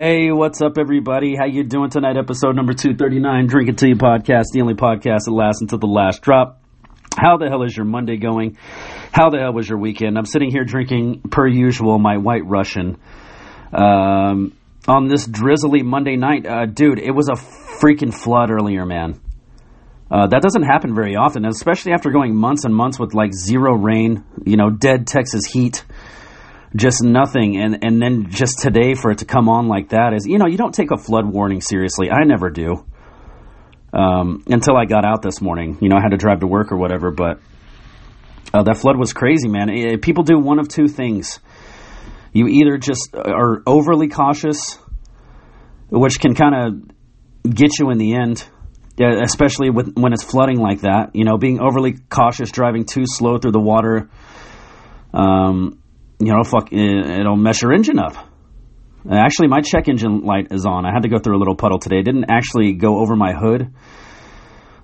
Hey, 0.00 0.32
what's 0.32 0.60
up, 0.60 0.76
everybody? 0.76 1.36
How 1.36 1.46
you 1.46 1.62
doing 1.62 1.88
tonight? 1.88 2.16
Episode 2.16 2.56
number 2.56 2.72
two 2.72 2.96
thirty 2.96 3.20
nine, 3.20 3.46
Drink 3.46 3.68
It 3.68 3.78
To 3.78 3.86
You 3.86 3.94
podcast, 3.94 4.46
the 4.52 4.60
only 4.60 4.74
podcast 4.74 5.26
that 5.26 5.30
lasts 5.30 5.62
until 5.62 5.78
the 5.78 5.86
last 5.86 6.20
drop. 6.20 6.60
How 7.16 7.36
the 7.36 7.48
hell 7.48 7.62
is 7.62 7.76
your 7.76 7.86
Monday 7.86 8.16
going? 8.16 8.58
How 9.12 9.30
the 9.30 9.38
hell 9.38 9.52
was 9.52 9.68
your 9.68 9.78
weekend? 9.78 10.18
I'm 10.18 10.26
sitting 10.26 10.50
here 10.50 10.64
drinking, 10.64 11.20
per 11.30 11.46
usual, 11.46 12.00
my 12.00 12.16
White 12.16 12.44
Russian. 12.44 12.98
Um, 13.72 14.56
on 14.88 15.06
this 15.06 15.28
drizzly 15.28 15.84
Monday 15.84 16.16
night, 16.16 16.44
uh, 16.44 16.66
dude, 16.66 16.98
it 16.98 17.12
was 17.12 17.28
a 17.28 17.34
freaking 17.34 18.12
flood 18.12 18.50
earlier, 18.50 18.84
man. 18.84 19.20
Uh, 20.10 20.26
that 20.26 20.42
doesn't 20.42 20.64
happen 20.64 20.96
very 20.96 21.14
often, 21.14 21.44
especially 21.44 21.92
after 21.92 22.10
going 22.10 22.34
months 22.34 22.64
and 22.64 22.74
months 22.74 22.98
with 22.98 23.14
like 23.14 23.32
zero 23.32 23.76
rain, 23.76 24.24
you 24.44 24.56
know, 24.56 24.70
dead 24.70 25.06
Texas 25.06 25.44
heat, 25.44 25.84
just 26.76 27.02
nothing, 27.02 27.56
and 27.56 27.84
and 27.84 28.00
then 28.02 28.30
just 28.30 28.58
today 28.58 28.94
for 28.94 29.10
it 29.10 29.18
to 29.18 29.24
come 29.24 29.48
on 29.48 29.68
like 29.68 29.90
that 29.90 30.12
is, 30.14 30.26
you 30.26 30.38
know, 30.38 30.46
you 30.46 30.56
don't 30.56 30.74
take 30.74 30.90
a 30.90 30.96
flood 30.96 31.26
warning 31.26 31.60
seriously. 31.60 32.10
I 32.10 32.24
never 32.24 32.50
do. 32.50 32.84
Um, 33.92 34.42
until 34.48 34.76
I 34.76 34.86
got 34.86 35.04
out 35.04 35.22
this 35.22 35.40
morning, 35.40 35.78
you 35.80 35.88
know, 35.88 35.96
I 35.96 36.00
had 36.02 36.10
to 36.10 36.16
drive 36.16 36.40
to 36.40 36.48
work 36.48 36.72
or 36.72 36.76
whatever, 36.76 37.12
but 37.12 37.38
uh, 38.52 38.64
that 38.64 38.78
flood 38.78 38.98
was 38.98 39.12
crazy, 39.12 39.48
man. 39.48 39.70
It, 39.70 40.02
people 40.02 40.24
do 40.24 40.38
one 40.38 40.58
of 40.58 40.68
two 40.68 40.88
things: 40.88 41.38
you 42.32 42.48
either 42.48 42.76
just 42.76 43.14
are 43.14 43.62
overly 43.66 44.08
cautious, 44.08 44.76
which 45.90 46.18
can 46.18 46.34
kind 46.34 46.54
of 46.54 47.54
get 47.54 47.78
you 47.78 47.90
in 47.90 47.98
the 47.98 48.16
end 48.16 48.48
especially 48.98 49.70
with, 49.70 49.94
when 49.96 50.12
it's 50.12 50.22
flooding 50.22 50.58
like 50.58 50.82
that. 50.82 51.10
You 51.14 51.24
know, 51.24 51.36
being 51.36 51.60
overly 51.60 51.96
cautious, 52.08 52.50
driving 52.50 52.84
too 52.84 53.04
slow 53.06 53.38
through 53.38 53.52
the 53.52 53.60
water. 53.60 54.08
Um, 55.12 55.80
you 56.26 56.32
know, 56.32 56.44
fuck, 56.44 56.72
it'll 56.72 57.36
mess 57.36 57.62
your 57.62 57.72
engine 57.72 57.98
up. 57.98 58.16
Actually, 59.10 59.48
my 59.48 59.60
check 59.60 59.88
engine 59.88 60.22
light 60.22 60.48
is 60.50 60.64
on. 60.64 60.86
I 60.86 60.92
had 60.92 61.02
to 61.02 61.08
go 61.08 61.18
through 61.18 61.36
a 61.36 61.40
little 61.40 61.56
puddle 61.56 61.78
today. 61.78 61.98
It 61.98 62.04
didn't 62.04 62.30
actually 62.30 62.72
go 62.72 63.00
over 63.00 63.14
my 63.16 63.32
hood 63.32 63.70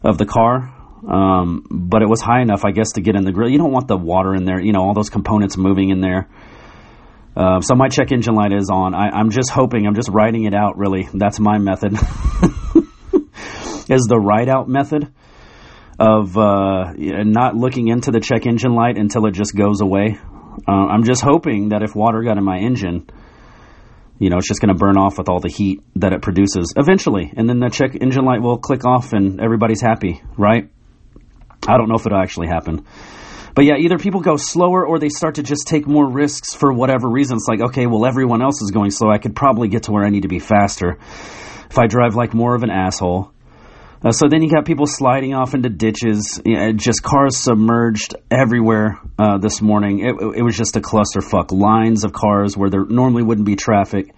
of 0.05 0.19
the 0.19 0.27
car, 0.27 0.75
um, 1.09 1.65
but 1.71 2.03
it 2.03 2.09
was 2.09 2.21
high 2.21 2.43
enough, 2.43 2.65
I 2.65 2.73
guess, 2.73 2.93
to 2.93 3.01
get 3.01 3.17
in 3.17 3.25
the 3.25 3.33
grill. 3.33 3.49
You 3.49 3.59
don't 3.59 3.73
want 3.73 3.89
the 3.89 3.97
water 3.97 4.35
in 4.35 4.45
there. 4.45 4.61
You 4.61 4.73
know, 4.73 4.81
all 4.81 4.93
those 4.93 5.09
components 5.09 5.57
moving 5.57 5.89
in 5.89 6.01
there. 6.01 6.29
Uh, 7.35 7.61
so 7.61 7.75
my 7.75 7.89
check 7.89 8.13
engine 8.13 8.35
light 8.35 8.53
is 8.53 8.69
on. 8.71 8.95
I, 8.95 9.09
I'm 9.09 9.31
just 9.31 9.51
hoping. 9.51 9.87
I'm 9.87 9.95
just 9.95 10.11
writing 10.11 10.45
it 10.45 10.55
out. 10.55 10.77
Really, 10.77 11.09
that's 11.15 11.41
my 11.41 11.57
method. 11.59 11.95
is 13.91 14.07
the 14.09 14.19
ride 14.19 14.49
out 14.49 14.69
method 14.69 15.13
of 15.99 16.37
uh, 16.39 16.93
not 16.97 17.55
looking 17.57 17.89
into 17.89 18.11
the 18.11 18.21
check 18.21 18.47
engine 18.47 18.75
light 18.75 18.97
until 18.97 19.27
it 19.27 19.33
just 19.33 19.55
goes 19.55 19.81
away. 19.81 20.19
Uh, 20.67 20.73
I'm 20.73 21.05
just 21.05 21.23
hoping 21.23 21.71
that 21.71 21.83
if 21.83 21.95
water 21.95 22.23
got 22.23 22.39
in 22.39 22.45
my 22.45 22.59
engine, 22.59 23.09
you 24.19 24.31
know, 24.31 24.37
it's 24.39 24.49
just 24.49 24.61
going 24.61 24.75
to 24.75 24.79
burn 24.79 24.99
off 24.99 25.19
with 25.19 25.29
all 25.29 25.41
the 25.41 25.49
heat 25.49 25.81
that 25.97 26.13
it 26.13 26.23
produces 26.23 26.75
eventually, 26.77 27.33
and 27.37 27.49
then 27.49 27.59
the 27.59 27.71
check 27.71 27.95
engine 28.01 28.25
light 28.25 28.43
will 28.43 28.59
click 28.59 28.85
off 28.85 29.13
and 29.13 29.41
everybody's 29.41 29.81
happy, 29.81 30.21
right? 30.37 30.71
I 31.67 31.77
don't 31.77 31.89
know 31.89 31.97
if 31.97 32.07
it'll 32.07 32.21
actually 32.21 32.49
happen. 32.49 32.85
But 33.55 33.65
yeah, 33.65 33.75
either 33.79 33.99
people 33.99 34.21
go 34.21 34.37
slower 34.37 34.87
or 34.87 34.99
they 34.99 35.09
start 35.09 35.37
to 35.37 35.43
just 35.43 35.67
take 35.67 35.87
more 35.87 36.09
risks 36.09 36.55
for 36.55 36.73
whatever 36.73 37.09
reason. 37.09 37.37
It's 37.37 37.49
like, 37.49 37.61
okay, 37.71 37.87
well, 37.87 38.07
everyone 38.07 38.43
else 38.43 38.63
is 38.63 38.71
going 38.71 38.91
slow. 38.91 39.11
I 39.11 39.19
could 39.19 39.35
probably 39.35 39.69
get 39.69 39.85
to 39.85 39.93
where 39.93 40.05
I 40.05 40.11
need 40.11 40.23
to 40.23 40.29
be 40.29 40.39
faster 40.39 40.99
if 41.69 41.79
I 41.79 41.87
drive 41.87 42.15
like 42.15 42.35
more 42.35 42.55
of 42.55 42.63
an 42.63 42.71
asshole. 42.71 43.33
Uh, 44.03 44.13
so 44.13 44.29
then 44.29 44.43
you 44.43 44.51
got 44.51 44.65
people 44.65 44.87
sliding 44.87 45.35
off 45.35 45.53
into 45.53 45.69
ditches, 45.69 46.41
just 46.77 47.03
cars 47.03 47.37
submerged 47.37 48.15
everywhere 48.31 48.99
uh, 49.19 49.37
this 49.37 49.61
morning. 49.61 50.01
It, 50.01 50.39
it, 50.39 50.43
was 50.43 50.57
just 50.57 50.77
a 50.77 50.81
clusterfuck. 50.81 51.53
Lines 51.53 52.05
of 52.05 52.13
cars 52.13 52.57
where 52.57 52.71
there 52.71 52.87
normally 52.87 53.23
wouldn't 53.23 53.47
be 53.47 53.57
traffic. 53.57 54.15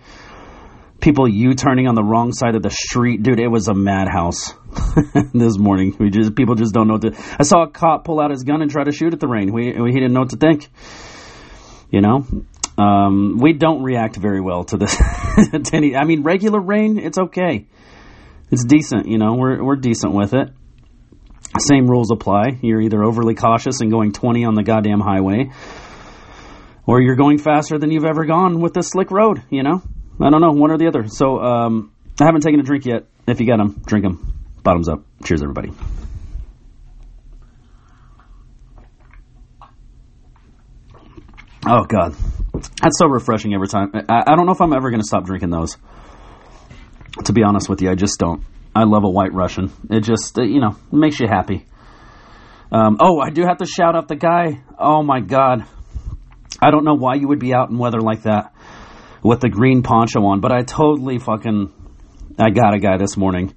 People 1.00 1.28
U-turning 1.28 1.88
on 1.88 1.96
the 1.96 2.04
wrong 2.04 2.32
side 2.32 2.54
of 2.54 2.62
the 2.62 2.70
street, 2.70 3.24
dude. 3.24 3.40
It 3.40 3.48
was 3.48 3.66
a 3.66 3.74
madhouse 3.74 4.54
this 5.34 5.58
morning. 5.58 5.96
We 5.98 6.10
just 6.10 6.36
people 6.36 6.54
just 6.54 6.72
don't 6.72 6.86
know 6.86 6.94
what 6.94 7.02
to. 7.02 7.36
I 7.40 7.42
saw 7.42 7.64
a 7.64 7.68
cop 7.68 8.04
pull 8.04 8.20
out 8.20 8.30
his 8.30 8.44
gun 8.44 8.62
and 8.62 8.70
try 8.70 8.84
to 8.84 8.92
shoot 8.92 9.12
at 9.12 9.18
the 9.18 9.26
rain. 9.26 9.52
We, 9.52 9.72
we 9.72 9.90
he 9.90 9.98
didn't 9.98 10.12
know 10.12 10.20
what 10.20 10.30
to 10.30 10.36
think. 10.36 10.68
You 11.90 12.02
know, 12.02 12.24
um, 12.78 13.38
we 13.40 13.52
don't 13.52 13.82
react 13.82 14.14
very 14.14 14.40
well 14.40 14.62
to 14.62 14.76
this. 14.76 14.96
to 15.36 15.70
any, 15.72 15.96
I 15.96 16.04
mean, 16.04 16.22
regular 16.22 16.60
rain, 16.60 16.98
it's 16.98 17.18
okay 17.18 17.66
it's 18.52 18.64
decent. 18.64 19.08
You 19.08 19.16
know, 19.16 19.34
we're 19.34 19.64
we're 19.64 19.76
decent 19.76 20.12
with 20.12 20.34
it. 20.34 20.50
Same 21.58 21.86
rules 21.86 22.10
apply. 22.10 22.58
You're 22.60 22.82
either 22.82 23.02
overly 23.02 23.34
cautious 23.34 23.80
and 23.80 23.90
going 23.90 24.12
20 24.12 24.44
on 24.44 24.54
the 24.54 24.62
goddamn 24.62 25.00
highway, 25.00 25.50
or 26.86 27.00
you're 27.00 27.16
going 27.16 27.38
faster 27.38 27.78
than 27.78 27.90
you've 27.90 28.04
ever 28.04 28.26
gone 28.26 28.60
with 28.60 28.74
this 28.74 28.90
slick 28.90 29.10
road. 29.10 29.42
You 29.50 29.62
know, 29.62 29.82
I 30.20 30.30
don't 30.30 30.42
know, 30.42 30.52
one 30.52 30.70
or 30.70 30.76
the 30.76 30.86
other. 30.86 31.08
So 31.08 31.38
um, 31.40 31.92
I 32.20 32.24
haven't 32.24 32.42
taken 32.42 32.60
a 32.60 32.62
drink 32.62 32.84
yet. 32.84 33.06
If 33.26 33.40
you 33.40 33.46
got 33.46 33.56
them, 33.56 33.82
drink 33.86 34.04
them. 34.04 34.34
Bottoms 34.62 34.88
up. 34.88 35.02
Cheers, 35.24 35.42
everybody. 35.42 35.70
Oh 41.64 41.84
God, 41.84 42.14
that's 42.82 42.98
so 42.98 43.06
refreshing 43.06 43.54
every 43.54 43.68
time. 43.68 43.92
I, 43.94 44.24
I 44.26 44.36
don't 44.36 44.44
know 44.46 44.52
if 44.52 44.60
I'm 44.60 44.74
ever 44.74 44.90
going 44.90 45.00
to 45.00 45.06
stop 45.06 45.24
drinking 45.24 45.50
those 45.50 45.78
to 47.24 47.32
be 47.32 47.42
honest 47.42 47.68
with 47.68 47.82
you, 47.82 47.90
I 47.90 47.94
just 47.94 48.18
don't. 48.18 48.44
I 48.74 48.84
love 48.84 49.04
a 49.04 49.10
white 49.10 49.34
Russian. 49.34 49.70
It 49.90 50.00
just, 50.00 50.38
uh, 50.38 50.42
you 50.42 50.60
know, 50.60 50.76
makes 50.90 51.20
you 51.20 51.26
happy. 51.28 51.66
Um, 52.70 52.96
oh, 53.00 53.20
I 53.20 53.30
do 53.30 53.42
have 53.42 53.58
to 53.58 53.66
shout 53.66 53.94
out 53.94 54.08
the 54.08 54.16
guy. 54.16 54.62
Oh 54.78 55.02
my 55.02 55.20
God. 55.20 55.66
I 56.60 56.70
don't 56.70 56.84
know 56.84 56.94
why 56.94 57.16
you 57.16 57.28
would 57.28 57.38
be 57.38 57.52
out 57.54 57.68
in 57.68 57.76
weather 57.76 58.00
like 58.00 58.22
that 58.22 58.54
with 59.22 59.40
the 59.40 59.48
green 59.48 59.82
poncho 59.82 60.24
on, 60.24 60.40
but 60.40 60.52
I 60.52 60.62
totally 60.62 61.18
fucking, 61.18 61.72
I 62.38 62.50
got 62.50 62.74
a 62.74 62.78
guy 62.78 62.96
this 62.96 63.16
morning. 63.16 63.54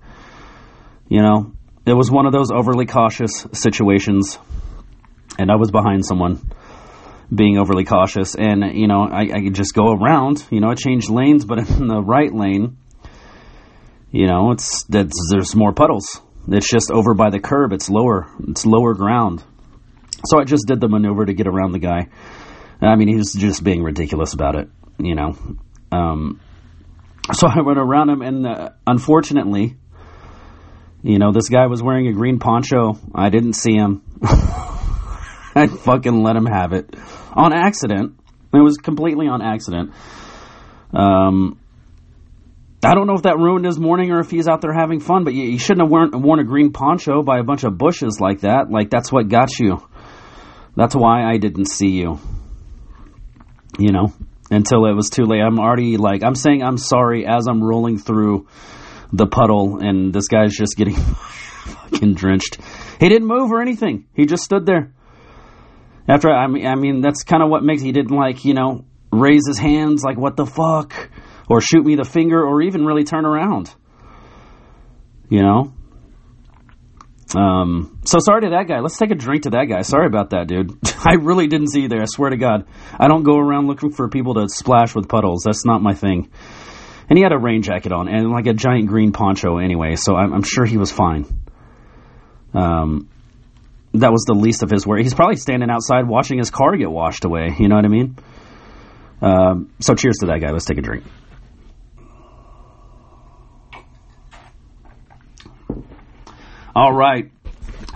You 1.08 1.22
know, 1.22 1.54
it 1.86 1.94
was 1.94 2.12
one 2.12 2.26
of 2.26 2.34
those 2.34 2.52
overly 2.52 2.86
cautious 2.86 3.46
situations, 3.54 4.38
and 5.40 5.52
I 5.52 5.56
was 5.56 5.72
behind 5.72 6.06
someone 6.06 6.42
being 7.34 7.58
overly 7.58 7.86
cautious, 7.86 8.36
and 8.36 8.64
you 8.76 8.88
know, 8.88 9.08
I, 9.10 9.22
I 9.22 9.42
could 9.44 9.56
just 9.56 9.74
go 9.74 9.92
around. 9.92 10.46
You 10.50 10.62
know, 10.62 10.70
I 10.70 10.76
changed 10.76 11.10
lanes, 11.10 11.46
but 11.46 11.58
in 11.70 11.88
the 11.88 12.02
right 12.02 12.34
lane, 12.34 12.78
you 14.16 14.28
know, 14.28 14.52
it's 14.52 14.86
that's 14.86 15.30
there's 15.30 15.54
more 15.58 15.74
puddles. 15.74 16.22
It's 16.48 16.70
just 16.70 16.90
over 16.90 17.14
by 17.14 17.32
the 17.32 17.40
curb. 17.40 17.74
It's 17.74 17.90
lower. 17.90 18.32
It's 18.48 18.66
lower 18.66 18.94
ground. 18.94 19.44
So 20.26 20.40
I 20.40 20.46
just 20.46 20.68
did 20.68 20.80
the 20.80 20.88
maneuver 20.88 21.26
to 21.26 21.34
get 21.34 21.48
around 21.48 21.74
the 21.74 21.80
guy. 21.80 22.08
I 22.82 22.96
mean, 22.96 23.10
he 23.10 23.18
was 23.18 23.34
just 23.34 23.62
being 23.62 23.84
ridiculous 23.84 24.34
about 24.34 24.56
it, 24.56 24.70
you 25.00 25.16
know. 25.16 25.38
Um, 25.92 26.40
so 27.34 27.48
I 27.50 27.62
went 27.62 27.78
around 27.78 28.10
him, 28.10 28.22
and 28.22 28.48
uh, 28.48 28.70
unfortunately, 28.88 29.76
you 31.04 31.20
know, 31.20 31.34
this 31.34 31.50
guy 31.50 31.68
was 31.68 31.84
wearing 31.84 32.08
a 32.08 32.14
green 32.14 32.40
poncho. 32.40 32.98
I 33.14 33.30
didn't 33.30 33.54
see 33.54 33.74
him. 33.74 34.02
I 34.24 35.68
fucking 35.68 36.24
let 36.24 36.38
him 36.38 36.46
have 36.46 36.72
it 36.72 36.96
on 37.34 37.52
accident. 37.52 38.18
It 38.54 38.62
was 38.62 38.78
completely 38.78 39.28
on 39.28 39.42
accident. 39.42 39.92
Um, 40.94 41.60
I 42.86 42.94
don't 42.94 43.08
know 43.08 43.16
if 43.16 43.24
that 43.24 43.40
ruined 43.40 43.66
his 43.66 43.80
morning 43.80 44.12
or 44.12 44.20
if 44.20 44.30
he's 44.30 44.48
out 44.48 44.62
there 44.62 44.74
having 44.74 45.00
fun, 45.00 45.24
but 45.24 45.34
you, 45.34 45.44
you 45.44 45.58
shouldn't 45.58 45.82
have 45.82 45.90
worn, 45.90 46.22
worn 46.22 46.40
a 46.40 46.44
green 46.44 46.72
poncho 46.72 47.24
by 47.24 47.40
a 47.40 47.44
bunch 47.44 47.64
of 47.64 47.78
bushes 47.78 48.20
like 48.20 48.42
that. 48.42 48.70
Like, 48.70 48.92
that's 48.92 49.12
what 49.12 49.28
got 49.28 49.58
you. 49.58 49.78
That's 50.76 50.96
why 50.96 51.24
I 51.24 51.38
didn't 51.38 51.66
see 51.66 51.90
you. 51.90 52.20
You 53.80 53.92
know, 53.92 54.14
until 54.52 54.86
it 54.86 54.94
was 54.94 55.10
too 55.10 55.24
late. 55.24 55.42
I'm 55.42 55.60
already, 55.60 55.98
like, 55.98 56.24
I'm 56.24 56.36
saying 56.36 56.64
I'm 56.64 56.78
sorry 56.78 57.26
as 57.26 57.48
I'm 57.48 57.64
rolling 57.64 57.98
through 57.98 58.48
the 59.12 59.26
puddle, 59.26 59.80
and 59.80 60.14
this 60.14 60.28
guy's 60.28 60.54
just 60.54 60.78
getting 60.78 60.96
fucking 60.96 62.14
drenched. 62.14 62.60
He 63.00 63.10
didn't 63.10 63.28
move 63.28 63.52
or 63.52 63.62
anything. 63.62 64.06
He 64.14 64.26
just 64.26 64.44
stood 64.44 64.66
there. 64.66 64.94
After, 66.08 66.30
I 66.30 66.48
mean, 66.48 66.68
I 66.68 66.76
mean 66.76 67.02
that's 67.02 67.24
kind 67.24 67.42
of 67.42 67.50
what 67.50 67.64
makes, 67.64 67.82
he 67.82 67.92
didn't, 67.92 68.16
like, 68.16 68.46
you 68.46 68.54
know, 68.54 68.86
raise 69.12 69.48
his 69.48 69.58
hands, 69.58 70.04
like, 70.04 70.18
what 70.18 70.38
the 70.38 70.46
fuck? 70.46 71.10
Or 71.50 71.62
shoot 71.62 71.86
me 71.86 71.96
the 71.96 72.04
finger 72.04 72.44
or 72.44 72.62
even 72.62 72.86
really 72.86 73.04
turn 73.04 73.26
around. 73.26 73.74
You 75.30 75.42
know? 75.42 75.74
Um, 77.36 78.00
so 78.06 78.20
sorry 78.20 78.42
to 78.42 78.50
that 78.52 78.68
guy. 78.68 78.80
Let's 78.80 78.98
take 78.98 79.12
a 79.12 79.16
drink 79.16 79.44
to 79.44 79.50
that 79.52 79.66
guy. 79.66 79.82
Sorry 79.82 80.06
about 80.06 80.30
that, 80.30 80.48
dude. 80.48 80.72
I 81.06 81.16
really 81.16 81.48
didn't 81.48 81.68
see 81.68 81.82
you 81.82 81.90
there. 81.90 82.02
I 82.02 82.06
swear 82.06 82.30
to 82.30 82.38
God. 82.38 82.66
I 82.98 83.08
don't 83.08 83.24
go 83.24 83.38
around 83.38 83.68
looking 83.68 83.92
for 83.92 84.10
people 84.10 84.36
to 84.36 84.48
splash 84.48 84.96
with 84.96 85.10
puddles. 85.10 85.44
That's 85.44 85.66
not 85.66 85.82
my 85.82 85.94
thing. 85.94 86.30
And 87.10 87.18
he 87.18 87.24
had 87.24 87.34
a 87.34 87.38
rain 87.38 87.62
jacket 87.62 87.92
on 87.92 88.08
and 88.08 88.32
like 88.32 88.48
a 88.48 88.54
giant 88.54 88.88
green 88.88 89.12
poncho 89.12 89.58
anyway, 89.58 89.96
so 89.96 90.16
I'm, 90.16 90.34
I'm 90.34 90.44
sure 90.44 90.66
he 90.66 90.78
was 90.78 90.92
fine. 90.92 91.26
Um, 92.54 93.10
that 93.94 94.12
was 94.12 94.24
the 94.26 94.34
least 94.34 94.64
of 94.64 94.70
his 94.70 94.86
worry. 94.88 95.04
He's 95.04 95.14
probably 95.14 95.36
standing 95.36 95.70
outside 95.70 96.08
watching 96.08 96.38
his 96.38 96.50
car 96.50 96.76
get 96.78 96.90
washed 96.90 97.26
away. 97.26 97.56
You 97.60 97.68
know 97.68 97.76
what 97.76 97.86
I 97.86 97.90
mean? 97.90 98.18
Um, 99.22 99.72
so 99.80 99.94
cheers 99.94 100.18
to 100.20 100.28
that 100.28 100.40
guy. 100.42 100.52
Let's 100.52 100.66
take 100.66 100.78
a 100.78 100.82
drink. 100.82 101.04
All 106.76 106.94
right. 106.94 107.32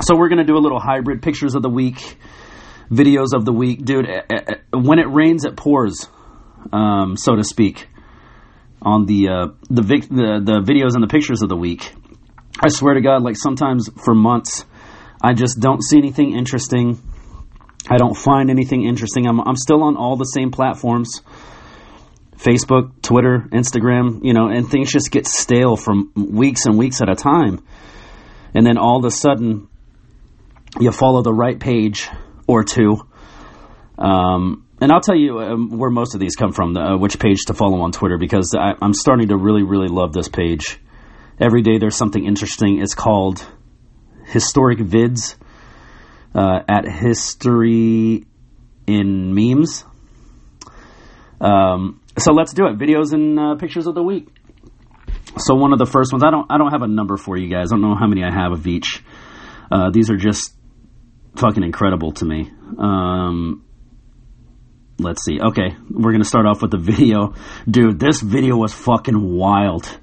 So 0.01 0.15
we're 0.15 0.29
going 0.29 0.39
to 0.39 0.45
do 0.45 0.55
a 0.57 0.59
little 0.63 0.79
hybrid 0.79 1.21
pictures 1.21 1.55
of 1.55 1.61
the 1.61 1.69
week, 1.69 2.17
videos 2.89 3.33
of 3.35 3.43
the 3.45 3.51
week. 3.51 3.83
Dude, 3.83 4.05
eh, 4.09 4.21
eh, 4.29 4.35
eh, 4.47 4.53
when 4.71 4.99
it 4.99 5.07
rains, 5.11 5.43
it 5.45 5.57
pours, 5.57 6.07
um, 6.71 7.17
so 7.17 7.35
to 7.35 7.43
speak. 7.43 7.87
on 8.81 9.05
the 9.05 9.27
uh, 9.27 9.47
the, 9.69 9.81
vic- 9.81 10.07
the 10.07 10.39
the 10.43 10.61
videos 10.61 10.93
and 10.95 11.03
the 11.03 11.07
pictures 11.07 11.41
of 11.41 11.49
the 11.49 11.57
week. 11.57 11.93
I 12.61 12.69
swear 12.69 12.93
to 12.93 13.01
God, 13.01 13.21
like 13.23 13.35
sometimes 13.37 13.89
for 14.03 14.13
months, 14.15 14.65
I 15.21 15.33
just 15.33 15.59
don't 15.59 15.83
see 15.83 15.97
anything 15.97 16.33
interesting. 16.37 16.97
I 17.89 17.97
don't 17.97 18.15
find 18.15 18.49
anything 18.49 18.85
interesting. 18.85 19.27
I'm 19.27 19.41
I'm 19.41 19.57
still 19.57 19.83
on 19.83 19.97
all 19.97 20.15
the 20.15 20.23
same 20.23 20.51
platforms. 20.51 21.21
Facebook, 22.37 23.01
Twitter, 23.01 23.49
Instagram, 23.51 24.23
you 24.23 24.33
know, 24.33 24.47
and 24.47 24.69
things 24.69 24.89
just 24.93 25.11
get 25.11 25.27
stale 25.27 25.75
from 25.75 26.13
weeks 26.15 26.65
and 26.65 26.77
weeks 26.77 27.01
at 27.01 27.09
a 27.09 27.15
time. 27.15 27.59
And 28.53 28.65
then 28.65 28.77
all 28.77 28.97
of 28.97 29.05
a 29.05 29.11
sudden, 29.11 29.67
you 30.79 30.91
follow 30.91 31.21
the 31.21 31.33
right 31.33 31.59
page 31.59 32.09
or 32.47 32.63
two. 32.63 32.97
Um, 33.97 34.65
and 34.81 34.91
I'll 34.91 35.01
tell 35.01 35.15
you 35.15 35.39
um, 35.39 35.77
where 35.77 35.89
most 35.89 36.13
of 36.13 36.19
these 36.19 36.35
come 36.35 36.53
from, 36.53 36.75
uh, 36.75 36.97
which 36.97 37.19
page 37.19 37.45
to 37.47 37.53
follow 37.53 37.81
on 37.81 37.91
Twitter, 37.91 38.17
because 38.17 38.55
I, 38.57 38.73
I'm 38.81 38.93
starting 38.93 39.27
to 39.29 39.37
really, 39.37 39.63
really 39.63 39.89
love 39.89 40.13
this 40.13 40.29
page. 40.29 40.79
Every 41.39 41.61
day 41.61 41.77
there's 41.79 41.95
something 41.95 42.25
interesting. 42.25 42.81
It's 42.81 42.95
called 42.95 43.45
Historic 44.25 44.79
Vids 44.79 45.35
uh, 46.33 46.59
at 46.67 46.85
History 46.85 48.25
in 48.87 49.33
Memes. 49.33 49.83
Um, 51.41 52.01
so 52.17 52.33
let's 52.33 52.53
do 52.53 52.67
it. 52.67 52.77
Videos 52.77 53.13
and 53.13 53.39
uh, 53.39 53.55
pictures 53.55 53.87
of 53.87 53.95
the 53.95 54.03
week. 54.03 54.27
So 55.39 55.55
one 55.55 55.73
of 55.73 55.79
the 55.79 55.85
first 55.85 56.11
ones, 56.11 56.23
I 56.23 56.31
don't, 56.31 56.45
I 56.49 56.57
don't 56.57 56.71
have 56.71 56.81
a 56.81 56.87
number 56.87 57.17
for 57.17 57.37
you 57.37 57.49
guys. 57.49 57.71
I 57.71 57.75
don't 57.75 57.81
know 57.81 57.95
how 57.95 58.07
many 58.07 58.23
I 58.23 58.31
have 58.31 58.51
of 58.51 58.67
each. 58.67 59.03
Uh, 59.71 59.89
these 59.91 60.09
are 60.09 60.17
just 60.17 60.53
fucking 61.35 61.63
incredible 61.63 62.11
to 62.13 62.25
me. 62.25 62.51
Um, 62.77 63.65
let's 64.99 65.23
see. 65.23 65.39
Okay, 65.39 65.75
we're 65.89 66.11
gonna 66.11 66.23
start 66.23 66.45
off 66.45 66.61
with 66.61 66.71
the 66.71 66.77
video, 66.91 67.33
dude. 67.69 67.99
This 67.99 68.21
video 68.21 68.57
was 68.57 68.73
fucking 68.73 69.19
wild. 69.21 69.99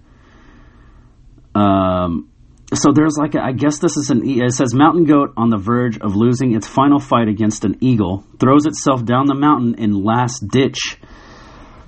Um, 1.54 2.30
so 2.74 2.92
there's 2.92 3.16
like 3.16 3.34
a, 3.34 3.42
I 3.42 3.52
guess 3.52 3.78
this 3.78 3.96
is 3.96 4.10
an 4.10 4.28
it 4.28 4.52
says 4.52 4.74
mountain 4.74 5.04
goat 5.04 5.32
on 5.36 5.50
the 5.50 5.56
verge 5.56 5.98
of 5.98 6.16
losing 6.16 6.54
its 6.54 6.66
final 6.66 6.98
fight 6.98 7.28
against 7.28 7.64
an 7.64 7.76
eagle 7.80 8.24
throws 8.38 8.66
itself 8.66 9.04
down 9.04 9.26
the 9.26 9.34
mountain 9.34 9.76
in 9.76 10.04
last 10.04 10.46
ditch. 10.48 10.98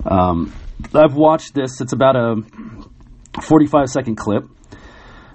Um, 0.05 0.53
I've 0.93 1.15
watched 1.15 1.53
this. 1.53 1.81
It's 1.81 1.91
about 1.91 2.15
a 2.15 2.35
45 3.41 3.89
second 3.89 4.15
clip. 4.15 4.45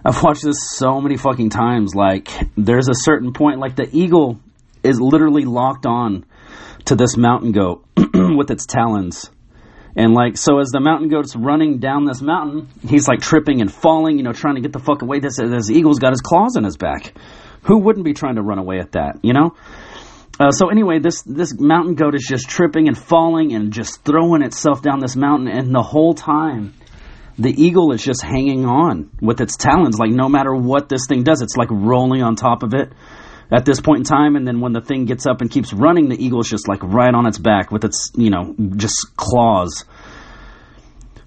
I've 0.04 0.22
watched 0.22 0.42
this 0.44 0.56
so 0.70 1.00
many 1.00 1.16
fucking 1.16 1.50
times. 1.50 1.94
Like, 1.94 2.28
there's 2.56 2.88
a 2.88 2.94
certain 2.94 3.32
point, 3.32 3.58
like 3.58 3.76
the 3.76 3.88
eagle 3.90 4.38
is 4.82 5.00
literally 5.00 5.44
locked 5.44 5.86
on 5.86 6.26
to 6.86 6.94
this 6.94 7.16
mountain 7.16 7.52
goat 7.52 7.84
with 7.96 8.50
its 8.50 8.66
talons. 8.66 9.30
And 9.96 10.12
like, 10.12 10.36
so 10.36 10.58
as 10.58 10.70
the 10.70 10.80
mountain 10.80 11.08
goat's 11.08 11.36
running 11.36 11.78
down 11.78 12.04
this 12.04 12.20
mountain, 12.20 12.68
he's 12.86 13.08
like 13.08 13.20
tripping 13.20 13.60
and 13.60 13.72
falling, 13.72 14.18
you 14.18 14.24
know, 14.24 14.32
trying 14.32 14.56
to 14.56 14.60
get 14.60 14.72
the 14.72 14.80
fuck 14.80 15.02
away. 15.02 15.20
This, 15.20 15.36
this 15.36 15.70
eagle's 15.70 16.00
got 16.00 16.12
his 16.12 16.20
claws 16.20 16.56
in 16.56 16.64
his 16.64 16.76
back. 16.76 17.14
Who 17.62 17.78
wouldn't 17.78 18.04
be 18.04 18.12
trying 18.12 18.34
to 18.34 18.42
run 18.42 18.58
away 18.58 18.80
at 18.80 18.92
that, 18.92 19.20
you 19.22 19.32
know? 19.32 19.54
Uh, 20.38 20.50
so 20.50 20.68
anyway, 20.68 20.98
this 20.98 21.22
this 21.22 21.54
mountain 21.58 21.94
goat 21.94 22.16
is 22.16 22.26
just 22.28 22.48
tripping 22.48 22.88
and 22.88 22.98
falling 22.98 23.54
and 23.54 23.72
just 23.72 24.04
throwing 24.04 24.42
itself 24.42 24.82
down 24.82 24.98
this 24.98 25.14
mountain, 25.14 25.46
and 25.46 25.72
the 25.72 25.82
whole 25.82 26.12
time, 26.12 26.74
the 27.38 27.50
eagle 27.50 27.92
is 27.92 28.02
just 28.02 28.22
hanging 28.22 28.64
on 28.64 29.10
with 29.20 29.40
its 29.40 29.56
talons. 29.56 29.98
Like 29.98 30.10
no 30.10 30.28
matter 30.28 30.54
what 30.54 30.88
this 30.88 31.06
thing 31.08 31.24
does, 31.24 31.42
it's 31.42 31.56
like 31.56 31.68
rolling 31.70 32.22
on 32.22 32.36
top 32.36 32.62
of 32.62 32.74
it 32.74 32.92
at 33.50 33.64
this 33.64 33.80
point 33.80 33.98
in 33.98 34.04
time. 34.04 34.36
And 34.36 34.46
then 34.46 34.60
when 34.60 34.72
the 34.72 34.80
thing 34.80 35.04
gets 35.04 35.26
up 35.26 35.40
and 35.40 35.50
keeps 35.50 35.72
running, 35.72 36.08
the 36.08 36.22
eagle 36.22 36.40
is 36.40 36.48
just 36.48 36.68
like 36.68 36.82
right 36.82 37.14
on 37.14 37.26
its 37.26 37.38
back 37.38 37.70
with 37.70 37.84
its 37.84 38.12
you 38.14 38.30
know 38.30 38.54
just 38.76 39.16
claws 39.16 39.84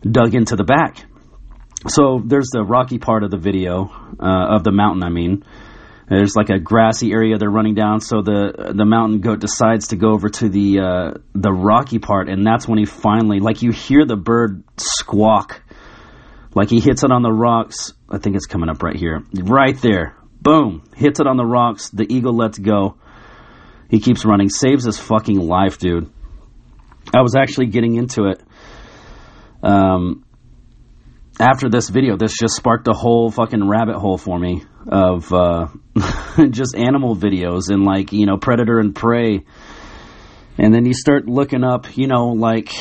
dug 0.09 0.35
into 0.35 0.55
the 0.55 0.63
back. 0.63 1.05
So 1.87 2.21
there's 2.25 2.49
the 2.51 2.63
rocky 2.63 2.97
part 2.97 3.23
of 3.23 3.31
the 3.31 3.37
video 3.37 3.91
uh, 4.19 4.55
of 4.55 4.63
the 4.63 4.71
mountain. 4.71 5.03
I 5.03 5.09
mean. 5.09 5.43
There's 6.09 6.37
like 6.37 6.49
a 6.49 6.57
grassy 6.57 7.11
area 7.11 7.37
they're 7.37 7.49
running 7.49 7.75
down, 7.75 7.99
so 7.99 8.21
the 8.21 8.71
the 8.73 8.85
mountain 8.85 9.19
goat 9.19 9.39
decides 9.39 9.89
to 9.89 9.97
go 9.97 10.11
over 10.11 10.29
to 10.29 10.47
the 10.47 10.79
uh, 10.79 11.11
the 11.35 11.51
rocky 11.51 11.99
part, 11.99 12.29
and 12.29 12.47
that's 12.47 12.65
when 12.65 12.79
he 12.79 12.85
finally, 12.85 13.41
like, 13.41 13.61
you 13.61 13.73
hear 13.73 14.05
the 14.05 14.15
bird 14.15 14.63
squawk, 14.77 15.61
like 16.55 16.69
he 16.69 16.79
hits 16.79 17.03
it 17.03 17.11
on 17.11 17.21
the 17.21 17.31
rocks. 17.31 17.93
I 18.09 18.17
think 18.17 18.35
it's 18.35 18.45
coming 18.45 18.69
up 18.69 18.83
right 18.83 18.95
here, 18.95 19.23
right 19.33 19.79
there. 19.81 20.15
Boom, 20.41 20.83
hits 20.95 21.19
it 21.19 21.27
on 21.27 21.37
the 21.37 21.45
rocks. 21.45 21.89
The 21.89 22.05
eagle 22.11 22.35
lets 22.35 22.57
go. 22.57 22.97
He 23.89 23.99
keeps 23.99 24.25
running, 24.25 24.49
saves 24.49 24.85
his 24.85 24.97
fucking 24.97 25.39
life, 25.39 25.77
dude. 25.77 26.11
I 27.13 27.21
was 27.21 27.35
actually 27.35 27.67
getting 27.67 27.95
into 27.95 28.25
it. 28.25 28.41
Um, 29.63 30.25
after 31.39 31.69
this 31.69 31.89
video, 31.89 32.17
this 32.17 32.33
just 32.37 32.55
sparked 32.55 32.87
a 32.87 32.93
whole 32.93 33.31
fucking 33.31 33.67
rabbit 33.67 33.95
hole 33.95 34.17
for 34.17 34.37
me 34.37 34.63
of 34.87 35.31
uh, 35.31 35.67
just 36.49 36.75
animal 36.75 37.15
videos 37.15 37.69
and 37.69 37.83
like 37.83 38.11
you 38.11 38.25
know 38.25 38.37
predator 38.37 38.79
and 38.79 38.95
prey, 38.95 39.45
and 40.57 40.73
then 40.73 40.85
you 40.85 40.93
start 40.93 41.27
looking 41.27 41.63
up, 41.63 41.97
you 41.97 42.07
know, 42.07 42.29
like 42.29 42.71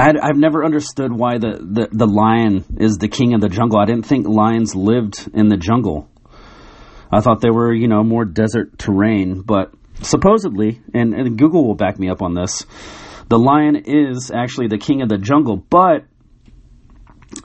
i 0.00 0.26
have 0.26 0.36
never 0.36 0.64
understood 0.64 1.12
why 1.12 1.38
the, 1.38 1.58
the 1.60 1.88
the 1.92 2.06
lion 2.06 2.64
is 2.78 2.96
the 2.96 3.08
king 3.08 3.34
of 3.34 3.40
the 3.40 3.48
jungle. 3.48 3.78
I 3.78 3.84
didn't 3.84 4.06
think 4.06 4.26
lions 4.26 4.74
lived 4.74 5.28
in 5.34 5.48
the 5.48 5.56
jungle. 5.56 6.08
I 7.12 7.20
thought 7.20 7.40
they 7.40 7.50
were 7.50 7.72
you 7.74 7.88
know 7.88 8.02
more 8.02 8.24
desert 8.24 8.78
terrain, 8.78 9.42
but 9.42 9.72
supposedly, 10.02 10.80
and, 10.94 11.14
and 11.14 11.38
Google 11.38 11.66
will 11.66 11.74
back 11.74 11.98
me 11.98 12.08
up 12.08 12.22
on 12.22 12.34
this. 12.34 12.64
The 13.28 13.38
lion 13.38 13.76
is 13.76 14.30
actually 14.34 14.68
the 14.68 14.78
king 14.78 15.02
of 15.02 15.08
the 15.08 15.18
jungle, 15.18 15.56
but 15.56 16.04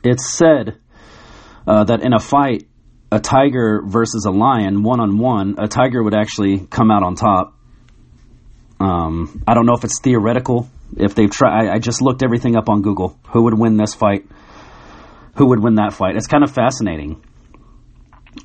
it's 0.04 0.36
said 0.36 0.78
uh, 1.68 1.84
that 1.84 2.04
in 2.04 2.14
a 2.14 2.20
fight, 2.20 2.68
a 3.12 3.20
tiger 3.20 3.84
versus 3.86 4.26
a 4.26 4.32
lion, 4.32 4.84
one 4.84 5.00
on 5.00 5.18
one, 5.18 5.56
a 5.60 5.68
tiger 5.68 6.02
would 6.02 6.16
actually 6.16 6.66
come 6.68 6.90
out 6.90 7.04
on 7.04 7.16
top. 7.16 7.54
Um, 8.80 9.44
I 9.48 9.54
don't 9.54 9.66
know 9.66 9.74
if 9.74 9.84
it's 9.84 10.00
theoretical. 10.00 10.70
If 10.98 11.16
they've 11.16 11.30
tried, 11.30 11.68
I, 11.68 11.76
I 11.76 11.80
just 11.80 12.02
looked 12.02 12.24
everything 12.24 12.56
up 12.56 12.70
on 12.70 12.82
Google. 12.82 13.18
Who 13.32 13.44
would 13.44 13.58
win 13.58 13.78
this 13.78 13.94
fight? 13.94 14.26
Who 15.36 15.48
would 15.48 15.62
win 15.62 15.76
that 15.76 15.94
fight? 15.94 16.16
It's 16.16 16.28
kind 16.28 16.44
of 16.44 16.52
fascinating. 16.52 17.24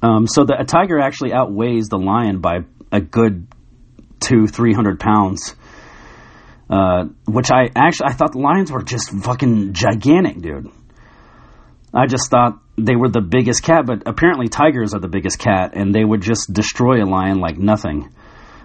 Um, 0.02 0.26
so 0.26 0.44
the, 0.44 0.56
a 0.58 0.64
tiger 0.64 0.98
actually 0.98 1.32
outweighs 1.32 1.88
the 1.88 1.98
lion 1.98 2.40
by 2.40 2.60
a 2.90 3.00
good 3.00 3.46
two, 4.20 4.46
three 4.46 4.72
hundred 4.72 5.00
pounds. 5.00 5.54
Uh, 6.68 7.06
which 7.26 7.50
I 7.50 7.68
actually 7.74 8.06
I 8.10 8.12
thought 8.12 8.32
the 8.32 8.38
lions 8.38 8.70
were 8.70 8.82
just 8.82 9.10
fucking 9.10 9.72
gigantic, 9.72 10.40
dude. 10.40 10.68
I 11.92 12.06
just 12.06 12.30
thought 12.30 12.60
they 12.78 12.94
were 12.94 13.08
the 13.08 13.20
biggest 13.20 13.64
cat, 13.64 13.86
but 13.86 14.04
apparently 14.06 14.46
tigers 14.46 14.94
are 14.94 15.00
the 15.00 15.08
biggest 15.08 15.40
cat, 15.40 15.72
and 15.74 15.92
they 15.92 16.04
would 16.04 16.22
just 16.22 16.52
destroy 16.52 17.02
a 17.02 17.06
lion 17.06 17.40
like 17.40 17.58
nothing. 17.58 18.14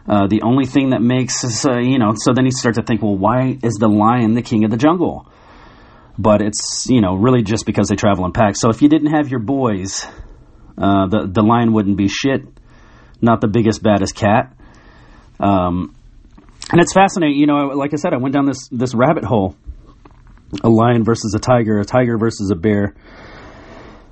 Uh, 0.07 0.27
the 0.27 0.41
only 0.43 0.65
thing 0.65 0.91
that 0.91 1.01
makes, 1.01 1.65
uh, 1.65 1.79
you 1.79 1.97
know, 1.97 2.13
so 2.15 2.33
then 2.33 2.45
you 2.45 2.51
start 2.51 2.75
to 2.75 2.83
think, 2.83 3.01
well, 3.01 3.17
why 3.17 3.57
is 3.63 3.73
the 3.75 3.87
lion 3.87 4.35
the 4.35 4.41
king 4.41 4.63
of 4.63 4.71
the 4.71 4.77
jungle? 4.77 5.27
But 6.17 6.41
it's, 6.41 6.85
you 6.87 7.01
know, 7.01 7.15
really 7.15 7.41
just 7.41 7.65
because 7.65 7.87
they 7.87 7.95
travel 7.95 8.25
in 8.25 8.31
packs. 8.31 8.61
So 8.61 8.69
if 8.69 8.81
you 8.81 8.89
didn't 8.89 9.13
have 9.13 9.29
your 9.29 9.39
boys, 9.39 10.05
uh, 10.77 11.07
the 11.07 11.27
the 11.31 11.41
lion 11.41 11.73
wouldn't 11.73 11.97
be 11.97 12.07
shit. 12.07 12.41
Not 13.21 13.41
the 13.41 13.47
biggest, 13.47 13.81
baddest 13.81 14.15
cat. 14.15 14.55
Um, 15.39 15.95
and 16.71 16.79
it's 16.79 16.93
fascinating, 16.93 17.37
you 17.37 17.47
know. 17.47 17.67
Like 17.75 17.93
I 17.93 17.97
said, 17.97 18.13
I 18.13 18.17
went 18.17 18.33
down 18.33 18.45
this 18.45 18.69
this 18.71 18.93
rabbit 18.93 19.23
hole 19.23 19.55
a 20.63 20.69
lion 20.69 21.03
versus 21.03 21.33
a 21.33 21.39
tiger, 21.39 21.79
a 21.79 21.85
tiger 21.85 22.17
versus 22.17 22.51
a 22.51 22.55
bear. 22.55 22.95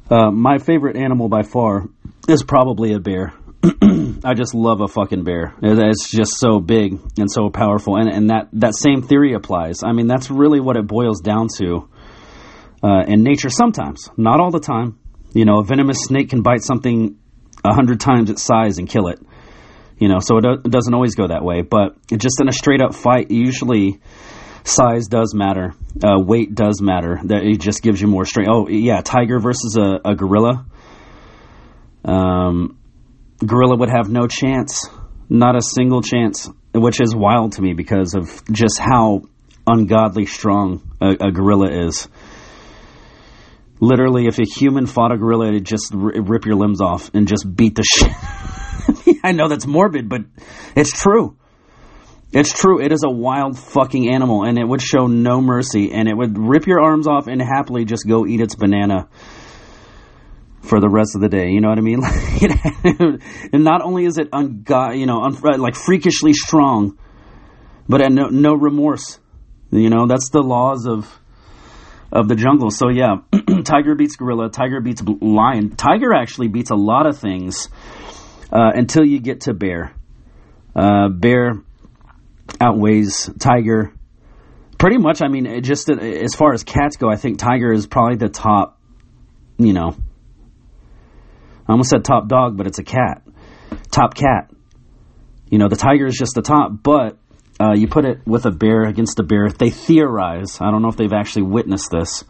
Uh, 0.09 0.31
my 0.31 0.57
favorite 0.57 0.97
animal 0.97 1.29
by 1.29 1.43
far 1.43 1.87
is 2.27 2.43
probably 2.43 2.93
a 2.93 2.99
bear. 2.99 3.33
I 4.25 4.33
just 4.33 4.53
love 4.53 4.81
a 4.81 4.87
fucking 4.87 5.23
bear. 5.23 5.53
It's 5.61 6.09
just 6.09 6.37
so 6.37 6.59
big 6.59 6.99
and 7.17 7.31
so 7.31 7.49
powerful, 7.49 7.95
and 7.95 8.09
and 8.09 8.29
that 8.29 8.49
that 8.53 8.75
same 8.75 9.01
theory 9.01 9.33
applies. 9.33 9.83
I 9.83 9.93
mean, 9.93 10.07
that's 10.07 10.29
really 10.29 10.59
what 10.59 10.75
it 10.75 10.85
boils 10.85 11.21
down 11.21 11.47
to 11.59 11.87
uh, 12.83 13.03
in 13.07 13.23
nature. 13.23 13.49
Sometimes, 13.49 14.09
not 14.17 14.39
all 14.41 14.51
the 14.51 14.59
time. 14.59 14.99
You 15.33 15.45
know, 15.45 15.59
a 15.59 15.63
venomous 15.63 15.99
snake 16.01 16.29
can 16.29 16.41
bite 16.41 16.61
something 16.61 17.17
a 17.63 17.73
hundred 17.73 17.99
times 18.01 18.29
its 18.29 18.43
size 18.43 18.77
and 18.77 18.89
kill 18.89 19.07
it. 19.07 19.19
You 19.97 20.09
know, 20.09 20.19
so 20.19 20.37
it, 20.37 20.41
do- 20.41 20.61
it 20.65 20.71
doesn't 20.71 20.93
always 20.93 21.15
go 21.15 21.27
that 21.27 21.43
way. 21.43 21.61
But 21.61 21.95
just 22.09 22.41
in 22.41 22.49
a 22.49 22.51
straight 22.51 22.81
up 22.81 22.93
fight, 22.93 23.31
usually 23.31 24.01
size 24.65 25.07
does 25.07 25.33
matter. 25.33 25.73
Uh, 26.03 26.19
weight 26.19 26.53
does 26.53 26.81
matter. 26.81 27.19
That 27.23 27.43
it 27.43 27.61
just 27.61 27.81
gives 27.81 28.01
you 28.01 28.07
more 28.07 28.25
strength. 28.25 28.49
Oh 28.51 28.67
yeah, 28.67 29.01
tiger 29.01 29.39
versus 29.39 29.77
a, 29.77 30.01
a 30.03 30.15
gorilla. 30.15 30.65
Um, 32.03 32.77
gorilla 33.45 33.77
would 33.77 33.89
have 33.89 34.09
no 34.09 34.27
chance, 34.27 34.87
not 35.29 35.55
a 35.55 35.61
single 35.61 36.01
chance, 36.01 36.49
which 36.73 37.01
is 37.01 37.15
wild 37.15 37.53
to 37.53 37.61
me 37.61 37.73
because 37.73 38.15
of 38.15 38.43
just 38.51 38.79
how 38.79 39.23
ungodly 39.65 40.25
strong 40.25 40.81
a, 41.01 41.27
a 41.27 41.31
gorilla 41.31 41.87
is. 41.87 42.07
Literally, 43.79 44.27
if 44.27 44.39
a 44.39 44.45
human 44.45 44.85
fought 44.85 45.11
a 45.11 45.17
gorilla, 45.17 45.47
it'd 45.49 45.65
just 45.65 45.91
rip 45.93 46.45
your 46.45 46.55
limbs 46.55 46.81
off 46.81 47.11
and 47.13 47.27
just 47.27 47.45
beat 47.53 47.75
the 47.75 47.83
shit. 47.95 49.19
I 49.23 49.31
know 49.31 49.47
that's 49.47 49.65
morbid, 49.65 50.09
but 50.09 50.21
it's 50.75 50.91
true. 50.91 51.37
It's 52.31 52.51
true. 52.51 52.81
It 52.81 52.91
is 52.91 53.03
a 53.05 53.11
wild 53.11 53.59
fucking 53.59 54.11
animal, 54.11 54.43
and 54.43 54.57
it 54.57 54.67
would 54.67 54.81
show 54.81 55.07
no 55.07 55.39
mercy, 55.41 55.91
and 55.91 56.07
it 56.07 56.15
would 56.15 56.37
rip 56.37 56.65
your 56.65 56.81
arms 56.81 57.07
off 57.07 57.27
and 57.27 57.41
happily 57.41 57.85
just 57.85 58.07
go 58.07 58.25
eat 58.25 58.41
its 58.41 58.55
banana 58.55 59.07
for 60.63 60.79
the 60.79 60.89
rest 60.89 61.15
of 61.15 61.21
the 61.21 61.29
day. 61.29 61.49
You 61.49 61.61
know 61.61 61.69
what 61.69 61.77
I 61.77 61.81
mean? 61.81 62.01
and 63.53 63.63
not 63.63 63.81
only 63.81 64.05
is 64.05 64.17
it 64.17 64.31
ungo- 64.31 64.97
you 64.97 65.05
know, 65.05 65.21
un- 65.23 65.59
like 65.59 65.75
freakishly 65.75 66.33
strong, 66.33 66.97
but 67.87 67.99
no, 68.11 68.27
no 68.27 68.53
remorse. 68.53 69.19
You 69.71 69.89
know, 69.89 70.07
that's 70.07 70.29
the 70.29 70.41
laws 70.41 70.87
of 70.87 71.07
of 72.11 72.27
the 72.27 72.35
jungle. 72.35 72.69
So 72.69 72.89
yeah, 72.89 73.17
tiger 73.63 73.95
beats 73.95 74.15
gorilla, 74.15 74.49
tiger 74.49 74.79
beats 74.81 75.01
lion. 75.03 75.75
Tiger 75.75 76.13
actually 76.13 76.47
beats 76.47 76.69
a 76.69 76.75
lot 76.75 77.07
of 77.07 77.17
things 77.17 77.69
uh, 78.51 78.71
until 78.73 79.03
you 79.03 79.19
get 79.19 79.41
to 79.41 79.53
bear. 79.53 79.93
Uh, 80.75 81.09
bear 81.09 81.55
outweighs 82.61 83.29
tiger. 83.39 83.93
Pretty 84.77 84.97
much, 84.97 85.21
I 85.21 85.27
mean, 85.27 85.63
just 85.63 85.89
as 85.89 86.35
far 86.35 86.53
as 86.53 86.63
cats 86.63 86.97
go, 86.97 87.09
I 87.09 87.15
think 87.15 87.39
tiger 87.39 87.71
is 87.71 87.87
probably 87.87 88.17
the 88.17 88.29
top. 88.29 88.79
You 89.57 89.73
know, 89.73 89.95
I 91.67 91.71
almost 91.71 91.89
said 91.89 92.03
top 92.03 92.27
dog, 92.27 92.57
but 92.57 92.67
it's 92.67 92.79
a 92.79 92.83
cat. 92.83 93.23
Top 93.91 94.15
cat. 94.15 94.51
You 95.49 95.57
know, 95.59 95.69
the 95.69 95.75
tiger 95.75 96.05
is 96.05 96.15
just 96.17 96.33
the 96.35 96.41
top, 96.41 96.71
but 96.83 97.17
uh, 97.59 97.73
you 97.73 97.87
put 97.87 98.05
it 98.05 98.25
with 98.25 98.45
a 98.45 98.51
bear 98.51 98.83
against 98.83 99.19
a 99.19 99.23
bear. 99.23 99.49
They 99.49 99.69
theorize. 99.69 100.59
I 100.59 100.71
don't 100.71 100.81
know 100.81 100.89
if 100.89 100.97
they've 100.97 101.13
actually 101.13 101.43
witnessed 101.43 101.91
this, 101.91 102.23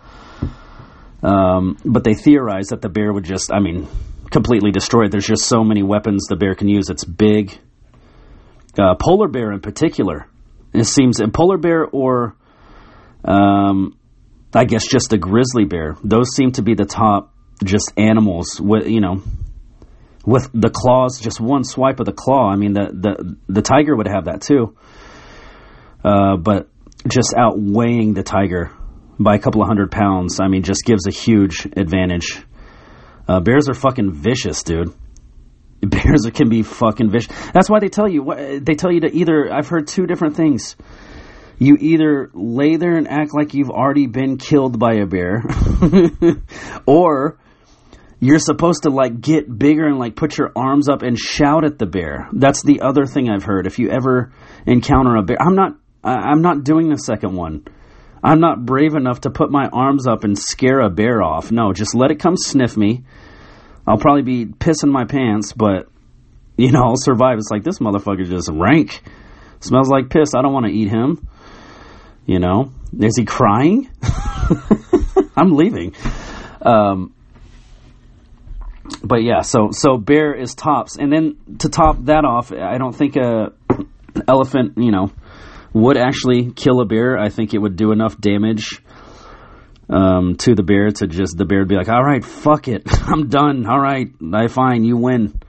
um, 1.24 1.78
but 1.86 2.04
they 2.04 2.14
theorize 2.14 2.68
that 2.68 2.82
the 2.82 2.90
bear 2.90 3.12
would 3.12 3.24
just, 3.24 3.52
I 3.52 3.60
mean, 3.60 3.88
completely 4.30 4.72
destroy 4.72 5.06
it. 5.06 5.12
There's 5.12 5.26
just 5.26 5.46
so 5.46 5.64
many 5.64 5.84
weapons 5.84 6.26
the 6.28 6.36
bear 6.36 6.54
can 6.56 6.68
use. 6.68 6.90
It's 6.90 7.06
big. 7.06 7.58
Uh, 8.78 8.96
polar 9.00 9.28
bear 9.28 9.52
in 9.52 9.62
particular. 9.62 10.28
It 10.74 10.86
seems 10.86 11.20
a 11.20 11.28
polar 11.28 11.58
bear 11.58 11.86
or, 11.86 12.36
um, 13.24 13.98
I 14.54 14.66
guess, 14.66 14.86
just 14.88 15.14
a 15.14 15.18
grizzly 15.18 15.66
bear. 15.66 15.96
Those 16.04 16.36
seem 16.36 16.52
to 16.54 16.64
be 16.64 16.74
the 16.74 16.86
top 16.86 17.33
just 17.64 17.94
animals 17.98 18.60
with 18.62 18.88
you 18.88 19.02
know 19.02 19.22
with 20.26 20.50
the 20.54 20.70
claws. 20.70 21.20
Just 21.20 21.40
one 21.40 21.64
swipe 21.64 22.00
of 22.00 22.06
the 22.06 22.14
claw. 22.14 22.50
I 22.50 22.56
mean, 22.56 22.74
the 22.74 22.90
the 22.92 23.38
the 23.48 23.62
tiger 23.62 23.96
would 23.96 24.08
have 24.08 24.26
that 24.26 24.42
too. 24.42 24.76
Uh, 26.04 26.38
but 26.38 26.70
just 27.08 27.34
outweighing 27.38 28.14
the 28.14 28.24
tiger 28.24 28.72
by 29.20 29.36
a 29.36 29.40
couple 29.40 29.62
of 29.62 29.68
hundred 29.68 29.92
pounds, 29.92 30.40
I 30.42 30.48
mean, 30.48 30.64
just 30.64 30.84
gives 30.86 31.08
a 31.08 31.12
huge 31.12 31.66
advantage. 31.78 32.42
Uh, 33.28 33.40
bears 33.40 33.70
are 33.70 33.74
fucking 33.74 34.12
vicious, 34.14 34.64
dude. 34.64 34.94
Bears 35.84 36.26
can 36.34 36.48
be 36.48 36.64
fucking 36.64 37.10
vicious. 37.12 37.36
That's 37.54 37.70
why 37.70 37.80
they 37.80 37.90
tell 37.90 38.08
you. 38.08 38.62
They 38.62 38.76
tell 38.76 38.92
you 38.92 39.02
to 39.02 39.14
either. 39.14 39.54
I've 39.54 39.68
heard 39.68 39.88
two 39.88 40.06
different 40.06 40.38
things. 40.38 40.78
You 41.60 41.78
either 41.80 42.30
lay 42.34 42.78
there 42.78 42.96
and 42.96 43.08
act 43.08 43.34
like 43.34 43.54
you've 43.54 43.70
already 43.70 44.08
been 44.08 44.38
killed 44.38 44.80
by 44.80 44.96
a 44.96 45.06
bear, 45.06 45.44
or 46.86 47.38
you're 48.24 48.40
supposed 48.40 48.84
to 48.84 48.90
like 48.90 49.20
get 49.20 49.58
bigger 49.58 49.86
and 49.86 50.00
like 50.00 50.16
put 50.16 50.38
your 50.38 50.54
arms 50.56 50.88
up 50.88 51.02
and 51.02 51.20
shout 51.20 51.66
at 51.66 51.78
the 51.78 51.86
bear. 51.86 52.30
That's 52.32 52.64
the 52.64 52.80
other 52.80 53.06
thing 53.06 53.30
I've 53.30 53.44
heard. 53.44 53.68
If 53.68 53.80
you 53.80 53.90
ever 53.90 54.32
encounter 54.66 55.18
a 55.18 55.24
bear, 55.24 55.38
I'm 55.42 55.56
not 55.56 55.74
I'm 56.04 56.42
not 56.42 56.64
doing 56.64 56.90
the 56.90 56.98
second 56.98 57.36
one. 57.36 57.66
I'm 58.24 58.40
not 58.40 58.66
brave 58.66 58.96
enough 58.96 59.22
to 59.22 59.30
put 59.30 59.52
my 59.52 59.68
arms 59.68 60.08
up 60.08 60.24
and 60.24 60.40
scare 60.40 60.80
a 60.80 60.90
bear 60.90 61.22
off. 61.22 61.52
No, 61.52 61.74
just 61.74 61.96
let 61.96 62.12
it 62.12 62.20
come 62.20 62.38
sniff 62.38 62.78
me. 62.78 63.04
I'll 63.86 63.98
probably 63.98 64.22
be 64.22 64.46
pissing 64.46 64.90
my 64.90 65.04
pants, 65.04 65.52
but 65.52 65.90
you 66.56 66.72
know, 66.72 66.84
I'll 66.84 66.96
survive. 66.96 67.40
It's 67.40 67.52
like 67.52 67.64
this 67.64 67.80
motherfucker 67.80 68.26
just 68.26 68.50
rank. 68.50 69.02
Smells 69.60 69.90
like 69.90 70.10
piss. 70.10 70.34
I 70.34 70.42
don't 70.42 70.54
want 70.54 70.66
to 70.66 70.72
eat 70.72 70.88
him. 70.90 71.28
You 72.26 72.40
know, 72.40 72.72
is 72.98 73.18
he 73.18 73.26
crying? 73.26 73.90
I'm 75.36 75.56
leaving. 75.56 75.94
Um, 76.62 77.14
but 79.02 79.24
yeah, 79.24 79.42
so 79.42 79.70
so 79.72 79.98
bear 79.98 80.34
is 80.34 80.56
tops, 80.56 80.98
and 80.98 81.12
then 81.12 81.38
to 81.60 81.70
top 81.70 82.06
that 82.06 82.26
off, 82.26 82.52
I 82.52 82.78
don't 82.78 82.96
think 82.96 83.16
a 83.16 83.54
elephant, 84.28 84.74
you 84.78 84.92
know, 84.92 85.12
would 85.74 85.98
actually 85.98 86.52
kill 86.52 86.82
a 86.82 86.86
bear. 86.86 87.18
I 87.18 87.30
think 87.30 87.54
it 87.54 87.60
would 87.60 87.76
do 87.76 87.92
enough 87.92 88.20
damage 88.20 88.82
um, 89.90 90.36
to 90.38 90.56
the 90.56 90.64
bear 90.64 90.90
to 90.90 91.08
just 91.08 91.38
the 91.38 91.46
bear 91.46 91.60
would 91.60 91.68
be 91.68 91.76
like, 91.76 91.90
all 91.90 92.04
right, 92.04 92.24
fuck 92.24 92.68
it, 92.68 92.84
I'm 93.08 93.30
done. 93.30 93.66
All 93.66 93.80
right, 93.80 94.08
I 94.34 94.48
fine, 94.48 94.84
you 94.84 94.98
win. 94.98 95.40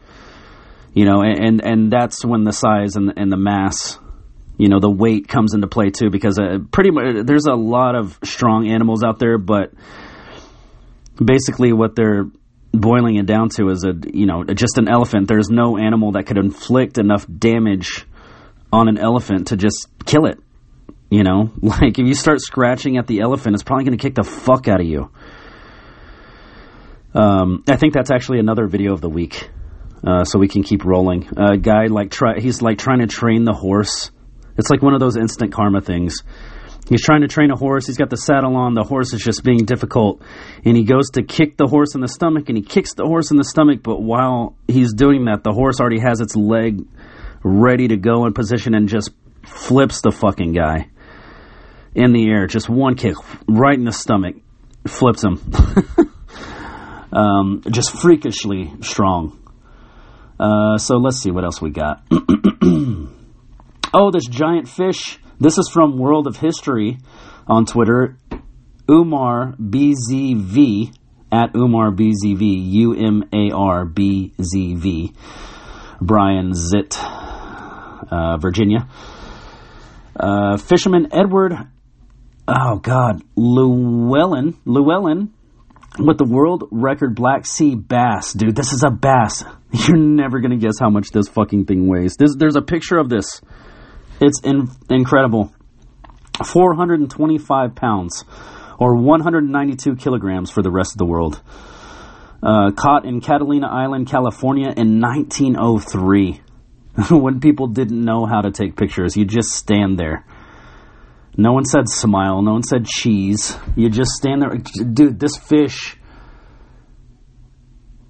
You 0.93 1.07
know, 1.07 1.23
and 1.23 1.61
and, 1.65 1.91
that's 1.91 2.25
when 2.25 2.45
the 2.45 2.53
size 2.53 2.95
and 2.95 3.13
and 3.17 3.31
the 3.31 3.37
mass, 3.37 3.99
you 4.57 4.69
know, 4.69 4.79
the 4.79 4.91
weight 4.91 5.27
comes 5.27 5.53
into 5.53 5.67
play 5.67 5.91
too, 5.91 6.09
because 6.09 6.39
uh, 6.39 6.59
pretty 6.71 6.93
much 6.93 7.27
there's 7.27 7.47
a 7.47 7.55
lot 7.55 7.97
of 7.97 8.17
strong 8.23 8.69
animals 8.69 9.03
out 9.03 9.19
there, 9.19 9.37
but 9.37 9.73
basically 11.23 11.73
what 11.73 11.97
they're 11.97 12.27
boiling 12.81 13.17
it 13.17 13.27
down 13.27 13.49
to 13.51 13.69
is 13.71 13.85
a 13.85 13.95
you 14.13 14.27
know 14.27 14.45
just 14.45 14.79
an 14.79 14.89
elephant. 14.89 15.29
There's 15.29 15.49
no 15.51 15.79
animal 15.79 16.13
that 16.13 16.25
could 16.25 16.39
inflict 16.39 16.99
enough 16.99 17.27
damage 17.27 18.07
on 18.73 18.89
an 18.89 18.99
elephant 18.99 19.49
to 19.49 19.57
just 19.57 19.89
kill 20.05 20.27
it. 20.27 20.39
You 21.11 21.23
know, 21.23 21.53
like 21.63 21.99
if 21.99 22.07
you 22.07 22.15
start 22.15 22.41
scratching 22.41 22.97
at 22.97 23.07
the 23.07 23.21
elephant, 23.21 23.55
it's 23.55 23.63
probably 23.63 23.85
going 23.85 23.97
to 23.97 24.03
kick 24.03 24.15
the 24.15 24.25
fuck 24.25 24.69
out 24.69 24.81
of 24.81 24.87
you. 24.87 25.11
Um, 27.15 27.63
I 27.69 27.77
think 27.77 27.95
that's 27.95 28.11
actually 28.11 28.41
another 28.41 28.67
video 28.67 28.93
of 28.93 29.01
the 29.01 29.09
week, 29.09 29.49
uh, 30.05 30.25
so 30.25 30.39
we 30.39 30.49
can 30.49 30.65
keep 30.65 30.85
rolling. 30.85 31.29
A 31.37 31.57
guy 31.57 31.87
like 31.87 32.11
try 32.11 32.41
he's 32.41 32.61
like 32.61 32.79
trying 32.79 33.01
to 33.01 33.07
train 33.07 33.45
the 33.45 33.53
horse. 33.53 34.11
It's 34.57 34.71
like 34.71 34.83
one 34.83 34.95
of 34.95 35.01
those 35.01 35.17
instant 35.17 35.53
karma 35.53 35.81
things. 35.81 36.23
He's 36.89 37.03
trying 37.03 37.23
to 37.23 37.29
train 37.29 37.51
a 37.51 37.57
horse. 37.57 37.87
He's 37.87 37.97
got 37.97 38.11
the 38.11 38.17
saddle 38.17 38.57
on. 38.57 38.75
The 38.75 38.83
horse 38.83 39.13
is 39.15 39.23
just 39.23 39.43
being 39.43 39.65
difficult. 39.65 40.21
And 40.65 40.77
he 40.77 40.85
goes 40.85 41.11
to 41.15 41.23
kick 41.23 41.57
the 41.57 41.67
horse 41.67 41.95
in 41.95 42.03
the 42.03 42.09
stomach 42.09 42.49
and 42.49 42.59
he 42.59 42.63
kicks 42.63 42.95
the 42.95 43.05
horse 43.05 43.31
in 43.31 43.39
the 43.39 43.45
stomach. 43.45 43.83
But 43.83 44.03
while 44.03 44.57
he's 44.69 44.93
doing 44.93 45.25
that, 45.25 45.43
the 45.45 45.53
horse 45.53 45.81
already 45.81 46.01
has 46.01 46.21
its 46.21 46.37
leg 46.37 46.87
ready 47.43 47.89
to 47.89 47.97
go 47.97 48.27
in 48.27 48.35
position 48.35 48.75
and 48.75 48.89
just 48.89 49.11
flips 49.43 50.03
the 50.03 50.11
fucking 50.11 50.53
guy 50.53 50.89
in 51.95 52.13
the 52.13 52.29
air. 52.29 52.47
Just 52.47 52.69
one 52.69 52.97
kick 52.97 53.15
right 53.49 53.79
in 53.79 53.85
the 53.85 53.93
stomach. 53.93 54.37
Flips 54.87 55.25
him. 55.25 55.41
um, 57.13 57.63
just 57.71 57.99
freakishly 57.99 58.73
strong. 58.83 59.39
Uh, 60.39 60.77
so 60.77 60.97
let's 60.97 61.19
see 61.19 61.31
what 61.31 61.45
else 61.45 61.63
we 61.63 61.71
got. 61.71 62.03
oh, 63.95 64.11
this 64.11 64.27
giant 64.27 64.69
fish 64.69 65.19
this 65.41 65.59
is 65.59 65.69
from 65.73 65.99
World 65.99 66.27
of 66.27 66.37
History 66.37 66.99
on 67.47 67.67
Twitter. 67.67 68.17
Umar 68.89 69.55
BZV 69.61 70.95
at 71.33 71.57
Umar 71.57 71.91
BZV 71.91 72.71
U 72.73 72.95
M 72.95 73.25
A 73.33 73.51
R 73.55 73.85
B 73.85 74.33
Z 74.41 74.75
V. 74.75 75.13
Brian 76.01 76.53
Zit, 76.55 76.99
uh, 77.03 78.37
Virginia. 78.39 78.89
Uh, 80.15 80.57
fisherman 80.59 81.09
Edward, 81.13 81.55
oh 82.47 82.77
God, 82.77 83.23
Llewellyn, 83.37 84.57
Llewellyn 84.65 85.33
with 85.99 86.19
the 86.19 86.25
world 86.25 86.69
record 86.71 87.15
Black 87.15 87.47
Sea 87.47 87.75
bass. 87.75 88.33
Dude, 88.33 88.55
this 88.55 88.73
is 88.73 88.85
a 88.85 88.91
bass. 88.91 89.45
You're 89.73 89.97
never 89.97 90.41
going 90.41 90.53
to 90.53 90.65
guess 90.65 90.79
how 90.79 90.91
much 90.91 91.11
this 91.11 91.29
fucking 91.29 91.65
thing 91.65 91.89
weighs. 91.89 92.17
This, 92.17 92.37
there's 92.37 92.57
a 92.57 92.63
picture 92.63 92.99
of 92.99 93.09
this 93.09 93.41
it's 94.21 94.41
in, 94.43 94.69
incredible. 94.91 95.53
425 96.45 97.75
pounds, 97.75 98.25
or 98.79 98.97
192 98.97 99.97
kilograms 99.97 100.51
for 100.51 100.63
the 100.63 100.71
rest 100.71 100.93
of 100.93 100.99
the 100.99 101.07
world. 101.07 101.41
Uh, 102.43 102.73
caught 102.73 103.07
in 103.07 103.21
Catalina 103.21 103.69
Island, 103.69 104.09
California 104.09 104.73
in 104.77 105.01
1903. 105.01 106.41
when 107.11 107.41
people 107.41 107.69
didn't 107.69 108.05
know 108.05 108.27
how 108.27 108.41
to 108.41 108.51
take 108.51 108.77
pictures, 108.77 109.17
you 109.17 109.25
just 109.25 109.51
stand 109.51 109.99
there. 109.99 110.25
No 111.37 111.53
one 111.53 111.65
said 111.65 111.89
smile, 111.89 112.43
no 112.43 112.53
one 112.53 112.63
said 112.63 112.87
cheese. 112.87 113.57
You 113.75 113.89
just 113.89 114.13
stand 114.13 114.43
there. 114.43 114.57
Dude, 114.57 115.19
this 115.19 115.37
fish. 115.37 115.97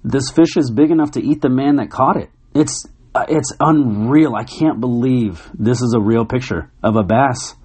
This 0.03 0.29
fish 0.29 0.57
is 0.57 0.69
big 0.69 0.91
enough 0.91 1.11
to 1.11 1.23
eat 1.23 1.41
the 1.41 1.49
man 1.49 1.77
that 1.77 1.89
caught 1.89 2.17
it. 2.17 2.29
It's 2.53 2.85
it's 3.29 3.53
unreal. 3.59 4.35
I 4.35 4.43
can't 4.43 4.79
believe 4.79 5.49
this 5.53 5.81
is 5.81 5.93
a 5.95 6.01
real 6.01 6.25
picture 6.25 6.71
of 6.83 6.95
a 6.95 7.03
bass. 7.03 7.55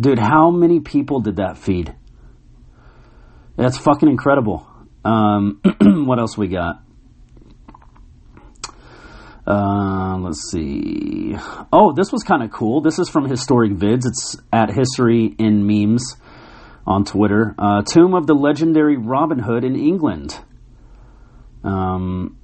Dude, 0.00 0.18
how 0.18 0.50
many 0.50 0.80
people 0.80 1.20
did 1.20 1.36
that 1.36 1.58
feed? 1.58 1.94
That's 3.56 3.78
fucking 3.78 4.08
incredible. 4.08 4.66
Um, 5.04 5.60
what 5.80 6.18
else 6.18 6.36
we 6.36 6.48
got? 6.48 6.82
Uh, 9.46 10.16
let's 10.20 10.50
see. 10.50 11.36
Oh, 11.72 11.92
this 11.92 12.10
was 12.10 12.22
kind 12.22 12.42
of 12.42 12.50
cool. 12.50 12.80
This 12.80 12.98
is 12.98 13.08
from 13.08 13.28
Historic 13.28 13.72
Vids. 13.72 14.06
It's 14.06 14.36
at 14.52 14.70
History 14.74 15.26
in 15.38 15.66
Memes 15.66 16.16
on 16.86 17.04
Twitter. 17.04 17.54
Uh, 17.58 17.82
Tomb 17.82 18.14
of 18.14 18.26
the 18.26 18.34
legendary 18.34 18.96
Robin 18.96 19.38
Hood 19.38 19.64
in 19.64 19.76
England. 19.76 20.38
Um, 21.62 22.38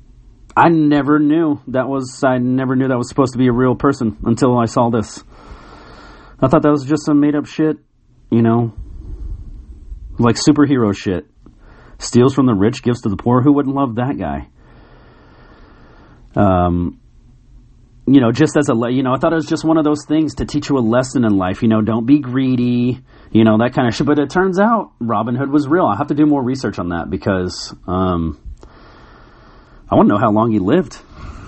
I 0.57 0.69
never 0.69 1.19
knew 1.19 1.61
that 1.69 1.89
was 1.89 2.23
I 2.25 2.39
never 2.39 2.77
knew 2.77 2.89
that 2.89 2.99
was 2.99 3.09
supposed 3.09 3.33
to 3.33 3.39
be 3.39 3.47
a 3.47 3.53
real 3.53 3.75
person 3.75 4.17
until 4.25 4.59
I 4.59 4.65
saw 4.65 4.91
this. 4.91 5.23
I 6.41 6.49
thought 6.49 6.63
that 6.63 6.71
was 6.71 6.85
just 6.85 7.05
some 7.05 7.21
made 7.21 7.35
up 7.35 7.47
shit, 7.47 7.77
you 8.31 8.43
know, 8.43 8.73
like 10.19 10.37
superhero 10.37 10.97
shit. 10.97 11.27
Steals 11.99 12.35
from 12.35 12.47
the 12.47 12.55
rich, 12.55 12.83
gives 12.83 13.03
to 13.03 13.11
the 13.11 13.17
poor. 13.17 13.43
Who 13.43 13.53
wouldn't 13.53 13.75
love 13.75 13.97
that 13.97 14.17
guy? 14.19 14.49
Um, 16.35 16.99
you 18.07 18.21
know, 18.21 18.33
just 18.33 18.57
as 18.57 18.71
a, 18.71 18.75
you 18.91 19.03
know, 19.03 19.13
I 19.13 19.19
thought 19.19 19.33
it 19.33 19.37
was 19.37 19.47
just 19.47 19.65
one 19.65 19.77
of 19.77 19.85
those 19.85 20.07
things 20.07 20.37
to 20.37 20.47
teach 20.47 20.71
you 20.71 20.79
a 20.79 20.81
lesson 20.81 21.25
in 21.25 21.37
life. 21.37 21.63
You 21.63 21.69
know, 21.69 21.83
don't 21.83 22.07
be 22.07 22.19
greedy, 22.21 23.03
you 23.31 23.45
know, 23.45 23.59
that 23.59 23.75
kind 23.75 23.87
of 23.87 23.95
shit. 23.95 24.07
But 24.07 24.19
it 24.19 24.31
turns 24.31 24.59
out 24.59 24.93
Robin 24.99 25.37
Hood 25.37 25.51
was 25.51 25.69
real. 25.69 25.85
I 25.85 25.97
have 25.97 26.09
to 26.09 26.15
do 26.15 26.25
more 26.25 26.43
research 26.43 26.79
on 26.79 26.89
that 26.89 27.11
because, 27.11 27.75
um, 27.87 28.41
I 29.91 29.97
want 29.97 30.09
to 30.09 30.15
know 30.15 30.21
how 30.21 30.31
long 30.31 30.53
he 30.53 30.61
lived. 30.61 30.99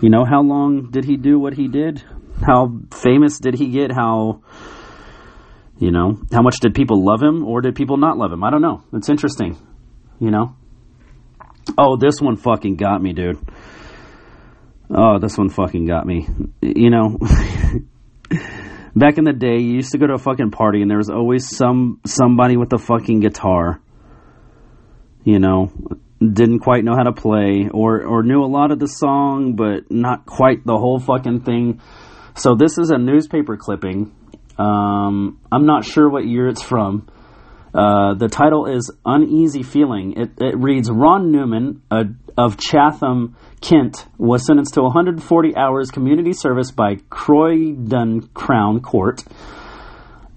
You 0.01 0.11
know, 0.11 0.25
how 0.25 0.43
long 0.43 0.91
did 0.91 1.05
he 1.05 1.17
do 1.17 1.39
what 1.39 1.55
he 1.55 1.69
did? 1.69 2.03
How 2.45 2.73
famous 2.91 3.39
did 3.39 3.55
he 3.55 3.69
get? 3.69 3.93
How, 3.93 4.43
you 5.79 5.93
know, 5.93 6.21
how 6.33 6.43
much 6.43 6.59
did 6.61 6.75
people 6.75 7.05
love 7.05 7.23
him 7.23 7.45
or 7.45 7.61
did 7.61 7.77
people 7.77 7.99
not 7.99 8.19
love 8.19 8.33
him? 8.33 8.43
I 8.43 8.51
don't 8.51 8.63
know. 8.63 8.83
It's 8.93 9.09
interesting, 9.09 9.57
you 10.19 10.33
know. 10.33 10.57
Oh, 11.79 11.97
this 11.97 12.21
one 12.21 12.37
fucking 12.37 12.77
got 12.77 13.01
me, 13.01 13.13
dude. 13.13 13.39
Oh, 14.91 15.21
this 15.21 15.39
one 15.39 15.49
fucking 15.49 15.87
got 15.87 16.05
me. 16.05 16.27
You 16.61 16.91
know, 16.91 17.19
back 18.97 19.19
in 19.19 19.25
the 19.25 19.33
day, 19.33 19.59
you 19.59 19.75
used 19.75 19.93
to 19.93 19.99
go 19.99 20.09
to 20.09 20.15
a 20.15 20.19
fucking 20.19 20.51
party 20.51 20.83
and 20.83 20.91
there 20.91 20.99
was 20.99 21.11
always 21.11 21.49
some 21.49 22.01
somebody 22.05 22.57
with 22.57 22.73
a 22.73 22.79
fucking 22.79 23.21
guitar. 23.21 23.81
You 25.25 25.39
know, 25.39 25.71
didn't 26.31 26.61
quite 26.61 26.85
know 26.85 26.95
how 26.95 27.03
to 27.05 27.13
play 27.13 27.69
or 27.73 28.05
or 28.05 28.23
knew 28.23 28.45
a 28.45 28.47
lot 28.47 28.71
of 28.71 28.79
the 28.79 28.87
song 28.87 29.57
but 29.57 29.91
not 29.91 30.27
quite 30.27 30.65
the 30.65 30.77
whole 30.77 31.01
fucking 31.01 31.41
thing. 31.41 31.81
So 32.37 32.55
this 32.55 32.79
is 32.79 32.91
a 32.91 32.99
newspaper 32.99 33.57
clipping. 33.57 34.15
Um, 34.59 35.41
I'm 35.51 35.67
not 35.67 35.85
sure 35.85 36.09
what 36.09 36.27
year 36.27 36.49
it's 36.49 36.63
from. 36.63 37.09
Uh, 37.75 38.15
the 38.15 38.29
title 38.29 38.67
is 38.67 38.91
Uneasy 39.05 39.63
Feeling. 39.63 40.13
It, 40.17 40.31
it 40.41 40.57
reads 40.59 40.91
Ron 40.91 41.33
Newman 41.33 41.83
a, 41.91 42.05
of 42.37 42.59
Chatham, 42.59 43.37
Kent, 43.63 44.07
was 44.19 44.47
sentenced 44.47 44.75
to 44.75 44.83
140 44.83 45.57
hours 45.57 45.91
community 45.91 46.35
service 46.35 46.71
by 46.71 46.97
Croydon 47.09 48.29
Crown 48.35 48.81
Court 48.81 49.25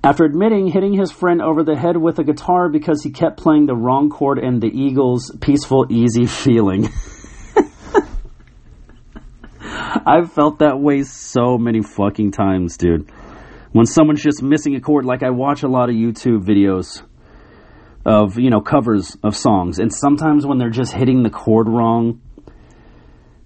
after 0.05 0.23
admitting 0.23 0.67
hitting 0.67 0.93
his 0.93 1.11
friend 1.11 1.41
over 1.41 1.63
the 1.63 1.75
head 1.75 1.97
with 1.97 2.19
a 2.19 2.23
guitar 2.23 2.69
because 2.69 3.01
he 3.01 3.09
kept 3.09 3.37
playing 3.37 3.65
the 3.65 3.75
wrong 3.75 4.11
chord 4.11 4.37
in 4.37 4.59
the 4.59 4.67
Eagles' 4.67 5.35
peaceful, 5.41 5.87
easy 5.89 6.27
feeling. 6.27 6.83
I've 10.05 10.31
felt 10.31 10.59
that 10.59 10.79
way 10.79 11.01
so 11.01 11.57
many 11.57 11.81
fucking 11.81 12.33
times, 12.33 12.77
dude. 12.77 13.09
When 13.71 13.87
someone's 13.87 14.21
just 14.21 14.43
missing 14.43 14.75
a 14.75 14.79
chord, 14.79 15.05
like 15.05 15.23
I 15.23 15.31
watch 15.31 15.63
a 15.63 15.67
lot 15.67 15.89
of 15.89 15.95
YouTube 15.95 16.43
videos 16.43 17.01
of, 18.05 18.37
you 18.37 18.51
know, 18.51 18.61
covers 18.61 19.17
of 19.23 19.35
songs, 19.35 19.79
and 19.79 19.91
sometimes 19.91 20.45
when 20.45 20.59
they're 20.59 20.69
just 20.69 20.93
hitting 20.93 21.23
the 21.23 21.31
chord 21.31 21.67
wrong, 21.67 22.21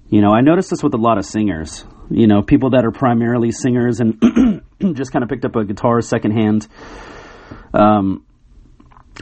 you 0.09 0.19
know, 0.19 0.33
I 0.33 0.41
notice 0.41 0.67
this 0.67 0.83
with 0.83 0.93
a 0.93 0.97
lot 0.97 1.17
of 1.17 1.23
singers. 1.23 1.85
You 2.09 2.27
know, 2.27 2.41
people 2.41 2.71
that 2.71 2.85
are 2.85 2.91
primarily 2.91 3.51
singers 3.51 3.99
and 3.99 4.19
just 4.95 5.11
kind 5.11 5.23
of 5.23 5.29
picked 5.29 5.45
up 5.45 5.55
a 5.55 5.63
guitar 5.63 6.01
secondhand. 6.01 6.67
Um, 7.73 8.25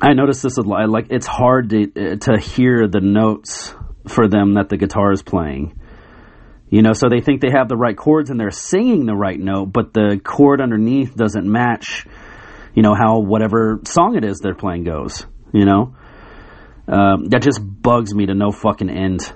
I 0.01 0.13
noticed 0.13 0.44
this 0.44 0.58
a 0.58 0.62
lot. 0.62 0.89
Like, 0.89 1.08
it's 1.10 1.25
hard 1.25 1.70
to, 1.72 2.17
to 2.17 2.39
hear 2.39 2.88
the 2.88 3.01
notes 3.01 3.74
for 4.08 4.27
them 4.27 4.53
that 4.53 4.70
the 4.70 4.77
guitar 4.77 5.12
is 5.12 5.22
playing. 5.22 5.79
You 6.70 6.82
know, 6.82 6.94
so 6.94 7.08
they 7.10 7.22
think 7.22 7.41
they 7.41 7.51
have 7.51 7.70
the 7.70 7.77
right 7.77 7.96
chords 7.96 8.29
and 8.29 8.39
they're 8.39 8.51
singing 8.51 9.06
the 9.06 9.15
right 9.15 9.39
note, 9.39 9.67
but 9.67 9.94
the 9.94 10.20
chord 10.22 10.62
underneath 10.62 11.15
doesn't 11.15 11.50
match, 11.50 12.06
you 12.75 12.84
know, 12.84 12.94
how 12.94 13.20
whatever 13.20 13.79
song 13.86 14.15
it 14.17 14.25
is 14.25 14.39
they're 14.39 14.56
playing 14.56 14.84
goes, 14.84 15.25
you 15.53 15.65
know? 15.65 15.96
Um, 16.89 17.29
that 17.29 17.41
just 17.41 17.60
bugs 17.62 18.13
me 18.13 18.25
to 18.27 18.34
no 18.34 18.51
fucking 18.51 18.89
end 18.89 19.34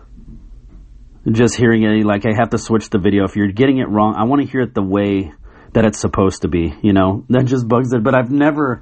just 1.30 1.56
hearing 1.56 1.84
it, 1.84 2.06
like 2.06 2.26
I 2.26 2.34
have 2.38 2.50
to 2.50 2.58
switch 2.58 2.90
the 2.90 2.98
video. 2.98 3.26
If 3.26 3.36
you're 3.36 3.52
getting 3.52 3.78
it 3.78 3.90
wrong, 3.90 4.16
I 4.18 4.24
want 4.24 4.42
to 4.42 4.48
hear 4.48 4.62
it 4.62 4.74
the 4.74 4.82
way 4.82 5.32
that 5.74 5.86
it's 5.86 6.00
supposed 6.00 6.42
to 6.42 6.48
be. 6.48 6.74
You 6.82 6.94
know, 6.94 7.26
that 7.30 7.46
just 7.46 7.68
bugs 7.68 7.94
it. 7.94 8.04
But 8.04 8.16
I've 8.16 8.32
never, 8.32 8.82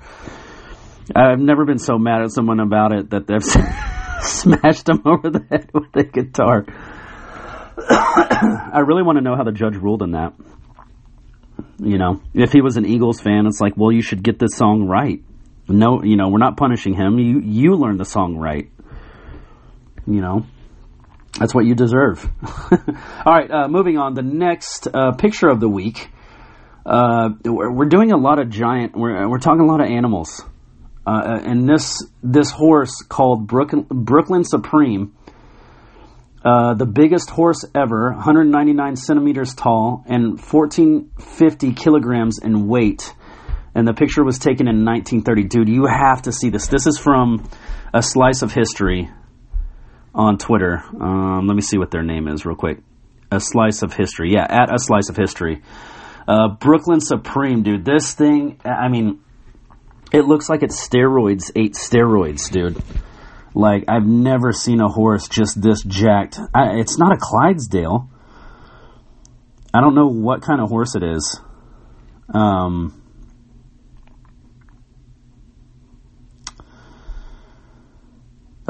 I've 1.16 1.40
never 1.40 1.66
been 1.66 1.80
so 1.80 1.98
mad 1.98 2.22
at 2.22 2.32
someone 2.32 2.60
about 2.60 2.94
it 2.94 3.10
that 3.10 3.28
they've 3.28 3.44
smashed 4.22 4.86
them 4.86 5.02
over 5.06 5.30
the 5.30 5.46
head 5.50 5.70
with 5.74 5.96
a 5.96 6.04
guitar. 6.04 6.66
I 7.80 8.84
really 8.86 9.04
want 9.04 9.18
to 9.18 9.24
know 9.24 9.36
how 9.36 9.44
the 9.44 9.52
judge 9.52 9.76
ruled 9.76 10.02
on 10.02 10.12
that. 10.12 10.34
You 11.78 11.98
know, 11.98 12.22
if 12.34 12.52
he 12.52 12.62
was 12.62 12.78
an 12.78 12.86
Eagles 12.86 13.22
fan, 13.22 13.46
it's 13.48 13.60
like, 13.60 13.74
well, 13.76 13.92
you 13.92 14.02
should 14.02 14.24
get 14.24 14.40
this 14.40 14.56
song 14.56 14.88
right. 14.88 15.24
No, 15.68 16.04
you 16.04 16.18
know, 16.18 16.30
we're 16.30 16.40
not 16.40 16.58
punishing 16.58 16.94
him. 16.94 17.20
You 17.20 17.40
you 17.42 17.76
learn 17.76 17.98
the 17.98 18.06
song 18.06 18.38
right. 18.38 18.70
You 20.08 20.22
know. 20.22 20.46
That's 21.38 21.54
what 21.54 21.66
you 21.66 21.76
deserve. 21.76 22.28
All 22.72 23.34
right, 23.34 23.50
uh, 23.50 23.68
moving 23.68 23.98
on. 23.98 24.14
The 24.14 24.24
next 24.24 24.88
uh, 24.88 25.12
picture 25.14 25.48
of 25.48 25.60
the 25.60 25.70
week. 25.70 26.10
Uh, 26.86 27.30
we're, 27.46 27.72
we're, 27.72 27.86
doing 27.86 28.12
a 28.12 28.18
lot 28.18 28.40
of 28.40 28.50
giant. 28.50 28.96
We're 28.96 29.30
we're 29.30 29.40
talking 29.40 29.62
a 29.62 29.66
lot 29.66 29.80
of 29.80 29.88
animals, 29.88 30.44
uh, 31.06 31.40
and 31.44 31.70
this 31.70 32.02
this 32.24 32.50
horse 32.52 33.04
called 33.08 33.48
Brooklyn, 33.48 33.86
Brooklyn 33.90 34.44
Supreme, 34.44 35.14
uh, 36.44 36.74
the 36.74 36.86
biggest 36.86 37.30
horse 37.30 37.66
ever, 37.76 38.12
199 38.14 38.96
centimeters 38.96 39.54
tall 39.54 40.04
and 40.08 40.40
1450 40.40 41.74
kilograms 41.74 42.40
in 42.40 42.68
weight. 42.68 43.14
And 43.76 43.88
the 43.88 43.94
picture 43.94 44.24
was 44.24 44.40
taken 44.40 44.68
in 44.68 44.84
1930. 44.84 45.44
Dude, 45.44 45.70
you 45.70 45.86
have 45.86 46.24
to 46.24 46.32
see 46.32 46.50
this. 46.50 46.68
This 46.68 46.88
is 46.88 46.98
from 46.98 47.48
a 47.94 48.02
slice 48.02 48.42
of 48.42 48.52
history 48.52 49.10
on 50.20 50.38
Twitter. 50.38 50.84
Um, 51.00 51.48
let 51.48 51.56
me 51.56 51.62
see 51.62 51.78
what 51.78 51.92
their 51.92 52.04
name 52.04 52.28
is 52.28 52.46
real 52.46 52.58
quick. 52.58 52.80
A 53.32 53.40
slice 53.40 53.84
of 53.84 53.94
history. 53.94 54.34
Yeah, 54.34 54.46
at 54.50 54.74
a 54.74 54.78
slice 54.78 55.08
of 55.08 55.16
history. 55.16 55.62
Uh, 56.28 56.50
Brooklyn 56.50 57.00
Supreme, 57.00 57.64
dude. 57.64 57.86
This 57.86 58.14
thing, 58.14 58.60
I 58.66 58.90
mean, 58.90 59.22
it 60.12 60.26
looks 60.26 60.50
like 60.50 60.62
it's 60.62 60.86
steroids, 60.86 61.52
ate 61.56 61.74
steroids, 61.74 62.52
dude. 62.52 62.84
Like, 63.56 63.86
I've 63.88 64.06
never 64.06 64.52
seen 64.52 64.82
a 64.82 64.90
horse 64.90 65.30
just 65.30 65.62
this 65.62 65.82
jacked. 65.84 66.38
I, 66.54 66.80
it's 66.80 66.98
not 66.98 67.14
a 67.14 67.18
Clydesdale. 67.18 68.10
I 69.74 69.80
don't 69.80 69.96
know 69.96 70.08
what 70.08 70.42
kind 70.42 70.60
of 70.60 70.68
horse 70.68 70.96
it 70.96 71.04
is. 71.04 71.40
Um, 72.34 72.99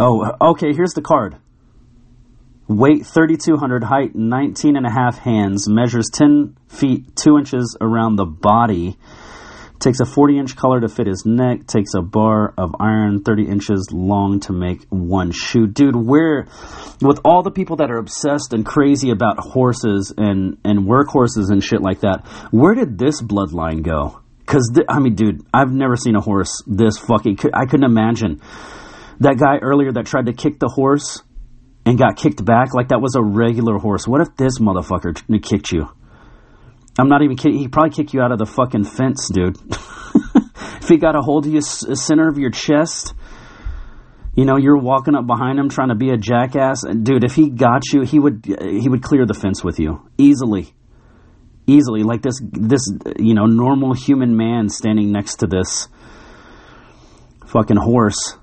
Oh, 0.02 0.32
okay, 0.52 0.74
here's 0.74 0.94
the 0.94 1.02
card. 1.02 1.36
Weight 2.70 3.06
3,200, 3.06 3.84
height 3.84 4.16
19 4.16 4.78
and 4.78 4.86
a 4.86 4.92
half 4.92 5.18
hands, 5.18 5.68
measures 5.68 6.06
10 6.14 6.56
feet 6.70 7.18
2 7.18 7.38
inches 7.38 7.76
around 7.82 8.16
the 8.16 8.26
body, 8.26 8.96
takes 9.80 10.00
a 10.00 10.06
40 10.06 10.40
inch 10.40 10.56
collar 10.56 10.80
to 10.80 10.88
fit 10.88 11.08
his 11.08 11.26
neck, 11.26 11.68
takes 11.68 11.96
a 11.98 12.02
bar 12.02 12.54
of 12.58 12.76
iron 12.80 13.24
30 13.24 13.50
inches 13.50 13.90
long 13.92 14.40
to 14.42 14.54
make 14.54 14.86
one 14.88 15.32
shoe. 15.34 15.68
Dude, 15.68 15.98
where, 15.98 16.48
with 17.02 17.20
all 17.26 17.44
the 17.44 17.52
people 17.52 17.76
that 17.78 17.92
are 17.92 17.98
obsessed 17.98 18.54
and 18.54 18.66
crazy 18.66 19.10
about 19.10 19.40
horses 19.40 20.14
and, 20.16 20.60
and 20.64 20.88
workhorses 20.88 21.52
and 21.52 21.62
shit 21.62 21.82
like 21.82 22.02
that, 22.02 22.26
where 22.52 22.74
did 22.74 22.98
this 22.98 23.22
bloodline 23.22 23.84
go? 23.84 24.22
Cause, 24.46 24.72
th- 24.74 24.88
I 24.88 25.00
mean, 25.00 25.16
dude, 25.16 25.46
I've 25.54 25.74
never 25.74 25.98
seen 25.98 26.16
a 26.16 26.22
horse 26.22 26.64
this 26.66 26.98
fucking, 26.98 27.38
I 27.54 27.66
couldn't 27.66 27.84
imagine 27.84 28.42
that 29.20 29.38
guy 29.38 29.58
earlier 29.62 29.92
that 29.92 30.06
tried 30.06 30.28
to 30.28 30.34
kick 30.34 30.60
the 30.60 30.68
horse 30.68 31.22
and 31.86 31.98
got 31.98 32.18
kicked 32.18 32.44
back 32.44 32.74
like 32.74 32.90
that 32.90 33.02
was 33.02 33.16
a 33.16 33.24
regular 33.24 33.78
horse. 33.78 34.08
What 34.08 34.22
if 34.22 34.36
this 34.36 34.60
motherfucker 34.60 35.16
t- 35.16 35.40
kicked 35.40 35.72
you? 35.72 35.90
I'm 36.98 37.08
not 37.08 37.22
even 37.22 37.38
kidding. 37.38 37.58
He 37.58 37.68
probably 37.68 37.92
kicked 37.92 38.14
you 38.14 38.22
out 38.22 38.32
of 38.32 38.40
the 38.40 38.46
fucking 38.46 38.84
fence, 38.84 39.30
dude. 39.32 39.58
if 40.82 40.88
he 40.88 40.98
got 40.98 41.16
a 41.16 41.22
hold 41.22 41.46
of 41.46 41.54
you, 41.54 41.62
center 41.62 42.28
of 42.28 42.38
your 42.38 42.52
chest, 42.52 43.14
you 44.36 44.46
know, 44.46 44.58
you're 44.58 44.78
walking 44.78 45.16
up 45.16 45.26
behind 45.26 45.60
him 45.60 45.70
trying 45.70 45.90
to 45.90 45.96
be 45.96 46.12
a 46.12 46.18
jackass, 46.18 46.84
dude. 46.84 47.24
If 47.24 47.36
he 47.36 47.50
got 47.50 47.84
you, 47.94 48.02
he 48.02 48.20
would 48.20 48.46
he 48.46 48.88
would 48.88 49.02
clear 49.02 49.26
the 49.26 49.34
fence 49.34 49.64
with 49.64 49.80
you 49.80 50.10
easily, 50.18 50.74
easily. 51.68 52.04
Like 52.04 52.22
this 52.22 52.40
this 52.42 52.82
you 53.18 53.34
know 53.34 53.46
normal 53.46 53.94
human 53.94 54.38
man 54.38 54.70
standing 54.70 55.12
next 55.12 55.38
to 55.38 55.48
this 55.48 55.88
fucking 57.48 57.78
horse 57.78 58.38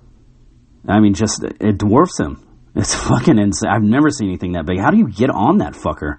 I 0.89 1.01
mean, 1.01 1.15
just 1.15 1.45
it 1.45 1.79
dwarfs 1.79 2.19
him. 2.19 2.43
It's 2.75 2.95
fucking 3.09 3.39
insane. 3.39 3.71
I've 3.71 3.83
never 3.83 4.11
seen 4.11 4.29
anything 4.29 4.53
that 4.53 4.67
big. 4.67 4.79
How 4.79 4.91
do 4.91 4.99
you 4.99 5.09
get 5.09 5.31
on 5.31 5.59
that 5.59 5.75
fucker? 5.75 6.19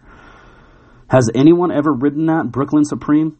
Has 1.10 1.30
anyone 1.34 1.71
ever 1.71 1.93
ridden 1.93 2.25
that 2.25 2.51
Brooklyn 2.51 2.84
Supreme? 2.84 3.38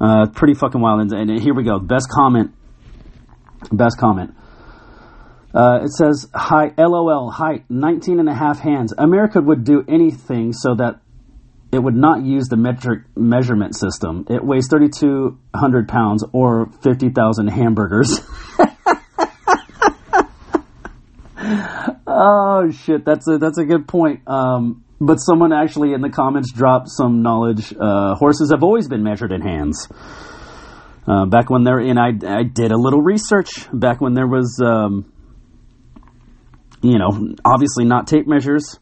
Uh, 0.00 0.26
pretty 0.34 0.54
fucking 0.54 0.80
wild. 0.80 1.00
And, 1.00 1.30
and 1.30 1.40
here 1.40 1.54
we 1.54 1.64
go. 1.64 1.78
Best 1.78 2.08
comment. 2.08 2.52
Best 3.70 3.98
comment. 3.98 4.34
Uh, 5.52 5.80
it 5.82 5.90
says 5.90 6.28
height, 6.32 6.78
LOL, 6.78 7.30
height, 7.30 7.64
19 7.68 8.20
and 8.20 8.28
a 8.28 8.34
half 8.34 8.60
hands. 8.60 8.94
America 8.96 9.40
would 9.40 9.64
do 9.64 9.84
anything 9.88 10.52
so 10.52 10.74
that 10.76 11.00
it 11.72 11.78
would 11.78 11.94
not 11.94 12.24
use 12.24 12.48
the 12.48 12.56
metric 12.56 13.02
measurement 13.16 13.76
system. 13.76 14.26
It 14.30 14.44
weighs 14.44 14.68
3,200 14.68 15.88
pounds 15.88 16.24
or 16.32 16.70
50,000 16.82 17.48
hamburgers. 17.48 18.20
oh 22.20 22.70
shit, 22.70 23.04
that's 23.04 23.26
a 23.26 23.38
that's 23.38 23.58
a 23.58 23.64
good 23.64 23.88
point. 23.88 24.20
Um, 24.28 24.84
but 25.00 25.16
someone 25.16 25.52
actually 25.52 25.94
in 25.94 26.02
the 26.02 26.10
comments 26.10 26.52
dropped 26.52 26.88
some 26.90 27.22
knowledge. 27.22 27.72
Uh, 27.72 28.14
horses 28.14 28.50
have 28.52 28.62
always 28.62 28.86
been 28.86 29.02
measured 29.02 29.32
in 29.32 29.40
hands. 29.40 29.88
Uh, 31.08 31.24
back 31.24 31.48
when 31.48 31.64
there, 31.64 31.78
and 31.78 31.98
I, 31.98 32.08
I 32.08 32.42
did 32.42 32.70
a 32.70 32.76
little 32.76 33.00
research 33.00 33.50
back 33.72 34.00
when 34.02 34.12
there 34.12 34.26
was, 34.26 34.60
um, 34.62 35.10
you 36.82 36.98
know, 36.98 37.34
obviously 37.44 37.86
not 37.86 38.06
tape 38.06 38.26
measures. 38.26 38.78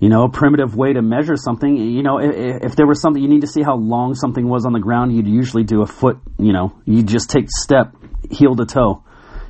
You 0.00 0.08
know, 0.08 0.22
a 0.22 0.30
primitive 0.30 0.76
way 0.76 0.92
to 0.92 1.02
measure 1.02 1.36
something. 1.36 1.76
You 1.76 2.02
know, 2.02 2.18
if, 2.18 2.70
if 2.70 2.76
there 2.76 2.86
was 2.86 3.02
something 3.02 3.22
you 3.22 3.28
need 3.28 3.42
to 3.42 3.48
see 3.48 3.62
how 3.62 3.76
long 3.76 4.14
something 4.14 4.48
was 4.48 4.64
on 4.64 4.72
the 4.72 4.78
ground, 4.78 5.14
you'd 5.14 5.26
usually 5.26 5.64
do 5.64 5.82
a 5.82 5.86
foot. 5.86 6.18
You 6.38 6.52
know, 6.52 6.80
you 6.86 7.02
just 7.02 7.28
take 7.30 7.46
step, 7.50 7.94
heel 8.30 8.56
to 8.56 8.64
toe, 8.64 9.02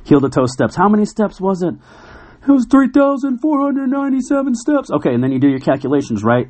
heel 0.03 0.19
to 0.19 0.29
toe 0.29 0.47
steps. 0.47 0.75
How 0.75 0.89
many 0.89 1.05
steps 1.05 1.39
was 1.39 1.61
it? 1.61 1.75
It 2.41 2.51
was 2.51 2.65
3,497 2.71 4.55
steps. 4.55 4.89
Okay, 4.91 5.13
and 5.13 5.23
then 5.23 5.31
you 5.31 5.39
do 5.39 5.49
your 5.49 5.59
calculations, 5.59 6.23
right? 6.23 6.47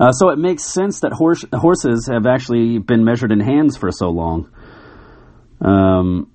Uh, 0.00 0.10
so 0.10 0.30
it 0.30 0.38
makes 0.38 0.64
sense 0.64 1.00
that 1.00 1.12
horse, 1.12 1.44
horses 1.52 2.08
have 2.12 2.26
actually 2.26 2.78
been 2.78 3.04
measured 3.04 3.30
in 3.30 3.40
hands 3.40 3.76
for 3.76 3.90
so 3.92 4.08
long. 4.08 4.50
Um, 5.60 6.32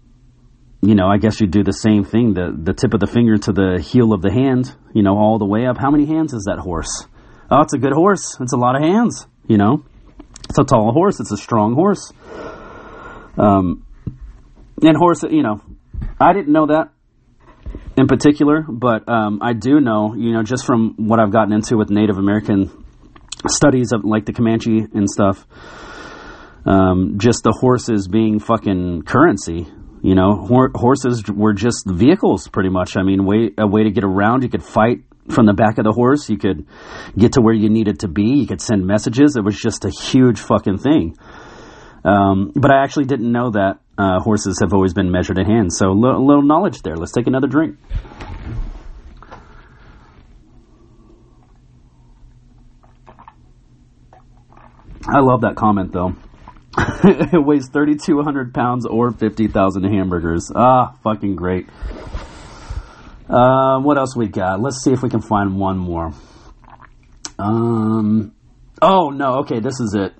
you 0.81 0.95
know, 0.95 1.07
I 1.07 1.17
guess 1.17 1.41
you 1.41 1.47
do 1.47 1.63
the 1.63 1.73
same 1.73 2.03
thing, 2.05 2.33
the, 2.33 2.55
the 2.57 2.73
tip 2.73 2.93
of 2.93 2.99
the 2.99 3.07
finger 3.07 3.37
to 3.37 3.51
the 3.51 3.81
heel 3.81 4.13
of 4.13 4.21
the 4.21 4.31
hand, 4.31 4.73
you 4.93 5.03
know, 5.03 5.17
all 5.17 5.37
the 5.37 5.45
way 5.45 5.65
up. 5.65 5.77
How 5.77 5.91
many 5.91 6.05
hands 6.05 6.33
is 6.33 6.45
that 6.45 6.59
horse? 6.59 7.05
Oh, 7.51 7.61
it's 7.61 7.73
a 7.73 7.77
good 7.77 7.93
horse. 7.93 8.37
It's 8.39 8.53
a 8.53 8.57
lot 8.57 8.75
of 8.75 8.83
hands, 8.83 9.27
you 9.47 9.57
know. 9.57 9.83
It's 10.49 10.59
a 10.59 10.63
tall 10.63 10.93
horse. 10.93 11.19
It's 11.19 11.31
a 11.31 11.37
strong 11.37 11.73
horse. 11.73 12.13
Um, 13.37 13.85
and 14.81 14.95
horse, 14.95 15.23
you 15.23 15.43
know, 15.43 15.61
I 16.19 16.33
didn't 16.33 16.53
know 16.53 16.67
that 16.67 16.91
in 17.97 18.07
particular, 18.07 18.63
but 18.67 19.09
um, 19.09 19.39
I 19.41 19.53
do 19.53 19.79
know, 19.79 20.13
you 20.15 20.33
know, 20.33 20.43
just 20.43 20.65
from 20.65 20.93
what 20.97 21.19
I've 21.19 21.31
gotten 21.31 21.53
into 21.53 21.77
with 21.77 21.89
Native 21.89 22.17
American 22.17 22.85
studies 23.47 23.91
of 23.93 24.03
like 24.03 24.25
the 24.25 24.33
Comanche 24.33 24.85
and 24.93 25.09
stuff, 25.09 25.45
um, 26.65 27.15
just 27.17 27.43
the 27.43 27.57
horses 27.59 28.07
being 28.07 28.39
fucking 28.39 29.03
currency. 29.03 29.67
You 30.01 30.15
know, 30.15 30.45
Hor- 30.45 30.71
horses 30.75 31.23
were 31.27 31.53
just 31.53 31.85
vehicles, 31.87 32.47
pretty 32.47 32.69
much. 32.69 32.95
I 32.97 33.03
mean, 33.03 33.25
way 33.25 33.51
a 33.57 33.67
way 33.67 33.83
to 33.83 33.91
get 33.91 34.03
around. 34.03 34.43
You 34.43 34.49
could 34.49 34.63
fight 34.63 34.99
from 35.29 35.45
the 35.45 35.53
back 35.53 35.77
of 35.77 35.83
the 35.83 35.91
horse. 35.91 36.29
You 36.29 36.37
could 36.37 36.67
get 37.17 37.33
to 37.33 37.41
where 37.41 37.53
you 37.53 37.69
needed 37.69 37.99
to 38.01 38.07
be. 38.07 38.39
You 38.39 38.47
could 38.47 38.61
send 38.61 38.85
messages. 38.85 39.35
It 39.35 39.43
was 39.43 39.59
just 39.59 39.85
a 39.85 39.89
huge 39.89 40.39
fucking 40.39 40.77
thing. 40.77 41.17
Um, 42.07 42.53
but 42.55 42.71
I 42.71 42.83
actually 42.83 43.03
didn't 43.03 43.29
know 43.29 43.51
that 43.51 43.79
uh, 43.97 44.21
horses 44.21 44.59
have 44.61 44.73
always 44.73 44.93
been 44.93 45.11
measured 45.11 45.37
in 45.37 45.45
hands. 45.45 45.77
So 45.77 45.89
a 45.89 45.91
little, 45.91 46.41
knowledge 46.41 46.81
there. 46.81 46.95
Let's 46.95 47.11
take 47.11 47.27
another 47.27 47.47
drink. 47.47 47.77
I 55.05 55.19
love 55.19 55.41
that 55.41 55.55
comment 55.57 55.91
though. 55.91 56.15
it 57.03 57.45
weighs 57.45 57.67
3,200 57.73 58.53
pounds 58.53 58.85
or 58.85 59.11
50,000 59.11 59.83
hamburgers. 59.83 60.49
Ah, 60.55 60.95
fucking 61.03 61.35
great. 61.35 61.67
Um, 63.29 63.83
what 63.83 63.97
else 63.97 64.15
we 64.15 64.27
got? 64.27 64.61
Let's 64.61 64.81
see 64.81 64.93
if 64.93 65.01
we 65.03 65.09
can 65.09 65.21
find 65.21 65.57
one 65.57 65.77
more. 65.77 66.13
Um, 67.37 68.33
oh 68.81 69.09
no, 69.09 69.39
okay, 69.39 69.59
this 69.59 69.81
is 69.81 69.93
it. 69.97 70.13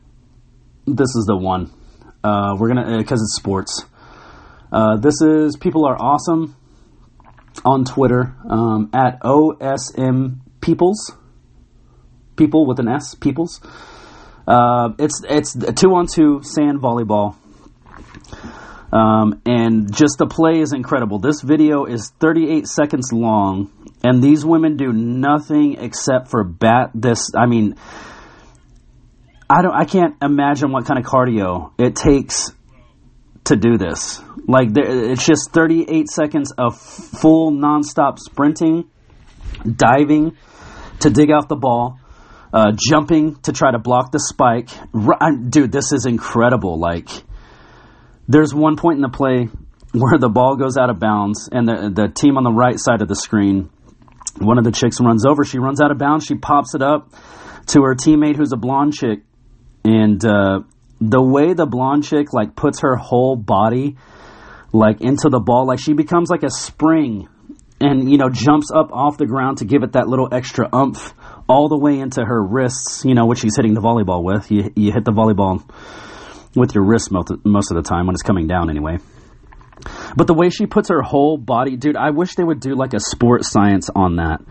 This 0.85 1.15
is 1.15 1.25
the 1.25 1.37
one. 1.37 1.71
Uh, 2.27 2.55
we're 2.57 2.67
gonna 2.67 2.97
because 2.97 3.21
uh, 3.21 3.23
it's 3.23 3.35
sports. 3.37 3.85
Uh, 4.69 4.97
this 4.97 5.21
is 5.21 5.55
people 5.55 5.85
are 5.85 5.95
awesome 5.97 6.55
on 7.63 7.85
Twitter 7.85 8.35
um, 8.49 8.89
at 8.93 9.21
OSM 9.21 10.39
Peoples. 10.59 11.13
People 12.35 12.65
with 12.67 12.79
an 12.79 12.89
S, 12.89 13.15
Peoples. 13.15 13.61
Uh, 14.45 14.89
it's 14.99 15.21
it's 15.29 15.55
two 15.75 15.95
on 15.95 16.07
two 16.13 16.41
sand 16.43 16.79
volleyball. 16.81 17.37
Um, 18.91 19.41
and 19.45 19.93
just 19.93 20.17
the 20.17 20.27
play 20.27 20.59
is 20.59 20.73
incredible. 20.73 21.19
This 21.19 21.41
video 21.41 21.85
is 21.85 22.11
38 22.19 22.67
seconds 22.67 23.11
long, 23.13 23.71
and 24.03 24.21
these 24.21 24.45
women 24.45 24.75
do 24.75 24.91
nothing 24.91 25.75
except 25.75 26.29
for 26.29 26.43
bat 26.43 26.91
this. 26.93 27.31
I 27.35 27.45
mean, 27.45 27.75
I 29.49 29.61
don't. 29.61 29.73
I 29.73 29.85
can't 29.85 30.15
imagine 30.21 30.71
what 30.71 30.85
kind 30.85 30.99
of 30.99 31.05
cardio 31.05 31.71
it 31.77 31.95
takes 31.95 32.51
to 33.45 33.55
do 33.55 33.77
this. 33.77 34.21
Like 34.45 34.69
it's 34.75 35.25
just 35.25 35.51
38 35.51 36.07
seconds 36.09 36.51
of 36.57 36.77
full 36.77 37.51
nonstop 37.51 38.19
sprinting, 38.19 38.89
diving 39.63 40.35
to 40.99 41.09
dig 41.09 41.31
out 41.31 41.47
the 41.47 41.55
ball, 41.55 41.99
uh, 42.51 42.71
jumping 42.77 43.35
to 43.43 43.53
try 43.53 43.71
to 43.71 43.79
block 43.79 44.11
the 44.11 44.19
spike. 44.19 44.69
Dude, 45.49 45.71
this 45.71 45.93
is 45.93 46.05
incredible. 46.05 46.77
Like 46.77 47.09
there's 48.27 48.53
one 48.53 48.75
point 48.75 48.97
in 48.97 49.01
the 49.01 49.09
play 49.09 49.49
where 49.93 50.19
the 50.19 50.29
ball 50.29 50.57
goes 50.57 50.77
out 50.77 50.89
of 50.89 50.99
bounds, 50.99 51.49
and 51.51 51.67
the 51.67 51.91
the 51.93 52.07
team 52.09 52.37
on 52.37 52.43
the 52.43 52.51
right 52.51 52.77
side 52.77 53.01
of 53.01 53.07
the 53.07 53.15
screen, 53.15 53.69
one 54.39 54.57
of 54.57 54.65
the 54.65 54.71
chicks 54.71 54.99
runs 54.99 55.25
over. 55.25 55.45
She 55.45 55.57
runs 55.57 55.79
out 55.79 55.91
of 55.91 55.97
bounds. 55.97 56.25
She 56.25 56.35
pops 56.35 56.75
it 56.75 56.81
up 56.81 57.13
to 57.67 57.81
her 57.83 57.95
teammate, 57.95 58.35
who's 58.35 58.51
a 58.51 58.57
blonde 58.57 58.93
chick 58.93 59.21
and 59.87 60.23
uh, 60.25 60.59
the 60.99 61.21
way 61.21 61.53
the 61.53 61.65
blonde 61.65 62.03
chick 62.03 62.33
like 62.33 62.55
puts 62.57 62.81
her 62.81 62.97
whole 62.97 63.37
body 63.37 63.95
like 64.73 64.99
into 64.99 65.29
the 65.29 65.39
ball, 65.39 65.65
like 65.65 65.79
she 65.79 65.93
becomes 65.93 66.29
like 66.29 66.43
a 66.43 66.49
spring, 66.49 67.29
and 67.79 68.11
you 68.11 68.17
know 68.17 68.29
jumps 68.29 68.69
up 68.69 68.91
off 68.91 69.17
the 69.17 69.25
ground 69.25 69.59
to 69.59 69.65
give 69.65 69.83
it 69.83 69.93
that 69.93 70.09
little 70.09 70.27
extra 70.29 70.67
umph 70.73 71.13
all 71.47 71.69
the 71.69 71.77
way 71.77 71.99
into 71.99 72.23
her 72.23 72.43
wrists. 72.43 73.05
You 73.05 73.15
know, 73.15 73.27
which 73.27 73.39
she's 73.39 73.55
hitting 73.55 73.75
the 73.75 73.81
volleyball 73.81 74.23
with. 74.23 74.51
You 74.51 74.73
you 74.75 74.91
hit 74.91 75.05
the 75.05 75.13
volleyball 75.13 75.63
with 76.53 76.75
your 76.75 76.83
wrist 76.83 77.09
most 77.09 77.31
most 77.45 77.71
of 77.71 77.81
the 77.81 77.87
time 77.87 78.07
when 78.07 78.13
it's 78.13 78.23
coming 78.23 78.47
down 78.47 78.69
anyway. 78.69 78.97
But 80.17 80.27
the 80.27 80.33
way 80.33 80.49
she 80.49 80.65
puts 80.65 80.89
her 80.89 81.01
whole 81.01 81.37
body, 81.37 81.77
dude, 81.77 81.95
I 81.95 82.09
wish 82.09 82.35
they 82.35 82.43
would 82.43 82.59
do 82.59 82.75
like 82.75 82.93
a 82.93 82.99
sports 82.99 83.51
science 83.51 83.89
on 83.95 84.17
that 84.17 84.41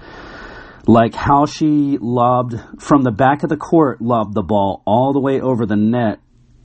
like 0.87 1.15
how 1.15 1.47
she 1.47 1.99
lobbed 2.01 2.55
from 2.79 3.03
the 3.03 3.11
back 3.11 3.43
of 3.43 3.49
the 3.49 3.57
court, 3.57 4.01
lobbed 4.01 4.35
the 4.35 4.43
ball 4.43 4.83
all 4.87 5.13
the 5.13 5.21
way 5.21 5.41
over 5.41 5.67
the 5.67 5.77
net, 5.77 6.21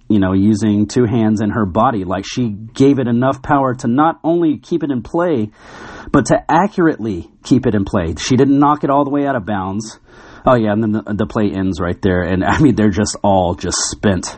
you 0.09 0.19
know, 0.19 0.33
using 0.33 0.87
two 0.87 1.05
hands 1.05 1.41
and 1.41 1.53
her 1.53 1.65
body. 1.65 2.03
Like 2.03 2.25
she 2.25 2.49
gave 2.49 2.99
it 2.99 3.07
enough 3.07 3.41
power 3.41 3.73
to 3.75 3.87
not 3.87 4.19
only 4.23 4.57
keep 4.57 4.83
it 4.83 4.91
in 4.91 5.01
play, 5.01 5.49
but 6.11 6.27
to 6.27 6.43
accurately 6.49 7.31
keep 7.43 7.65
it 7.65 7.73
in 7.73 7.85
play. 7.85 8.15
She 8.17 8.35
didn't 8.35 8.59
knock 8.59 8.83
it 8.83 8.89
all 8.89 9.03
the 9.03 9.11
way 9.11 9.25
out 9.25 9.35
of 9.35 9.45
bounds. 9.45 9.99
Oh 10.45 10.55
yeah, 10.55 10.71
and 10.71 10.83
then 10.83 10.91
the, 10.91 11.13
the 11.13 11.25
play 11.25 11.51
ends 11.51 11.79
right 11.79 11.99
there. 12.01 12.21
And 12.21 12.43
I 12.47 12.59
mean, 12.59 12.75
they're 12.75 12.89
just 12.89 13.17
all 13.23 13.55
just 13.55 13.77
spent 13.77 14.37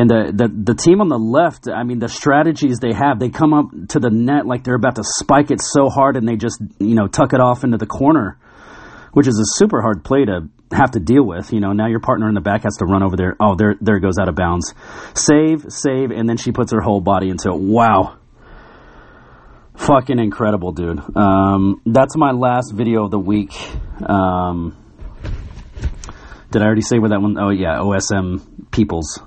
and 0.00 0.08
the, 0.08 0.32
the 0.32 0.72
the 0.72 0.74
team 0.74 1.02
on 1.02 1.08
the 1.08 1.18
left, 1.18 1.68
I 1.68 1.82
mean, 1.82 1.98
the 1.98 2.08
strategies 2.08 2.78
they 2.78 2.94
have, 2.94 3.20
they 3.20 3.28
come 3.28 3.52
up 3.52 3.66
to 3.90 4.00
the 4.00 4.08
net 4.08 4.46
like 4.46 4.64
they're 4.64 4.74
about 4.74 4.94
to 4.94 5.02
spike 5.04 5.50
it 5.50 5.60
so 5.60 5.90
hard, 5.90 6.16
and 6.16 6.26
they 6.26 6.36
just 6.36 6.58
you 6.78 6.94
know 6.94 7.06
tuck 7.06 7.34
it 7.34 7.40
off 7.40 7.64
into 7.64 7.76
the 7.76 7.84
corner, 7.84 8.38
which 9.12 9.26
is 9.26 9.38
a 9.38 9.44
super 9.58 9.82
hard 9.82 10.02
play 10.02 10.24
to 10.24 10.48
have 10.72 10.92
to 10.92 11.00
deal 11.00 11.22
with. 11.22 11.52
You 11.52 11.60
know, 11.60 11.72
now 11.72 11.86
your 11.86 12.00
partner 12.00 12.30
in 12.30 12.34
the 12.34 12.40
back 12.40 12.62
has 12.62 12.78
to 12.78 12.86
run 12.86 13.02
over 13.02 13.14
there. 13.14 13.36
Oh, 13.38 13.56
there 13.56 13.74
there 13.82 13.98
goes 14.00 14.16
out 14.18 14.30
of 14.30 14.34
bounds. 14.34 14.72
Save, 15.12 15.66
save, 15.68 16.12
and 16.12 16.26
then 16.26 16.38
she 16.38 16.50
puts 16.50 16.72
her 16.72 16.80
whole 16.80 17.02
body 17.02 17.28
into 17.28 17.50
it. 17.50 17.60
Wow. 17.60 18.16
Fucking 19.76 20.18
incredible, 20.18 20.72
dude. 20.72 20.98
Um, 21.14 21.82
that's 21.84 22.16
my 22.16 22.32
last 22.32 22.72
video 22.72 23.04
of 23.04 23.10
the 23.10 23.18
week. 23.18 23.52
Um, 24.00 24.78
did 26.50 26.62
I 26.62 26.64
already 26.64 26.80
say 26.80 26.98
where 26.98 27.10
that 27.10 27.20
one? 27.20 27.36
Oh 27.38 27.50
yeah, 27.50 27.80
OSM 27.80 28.70
Peoples 28.70 29.20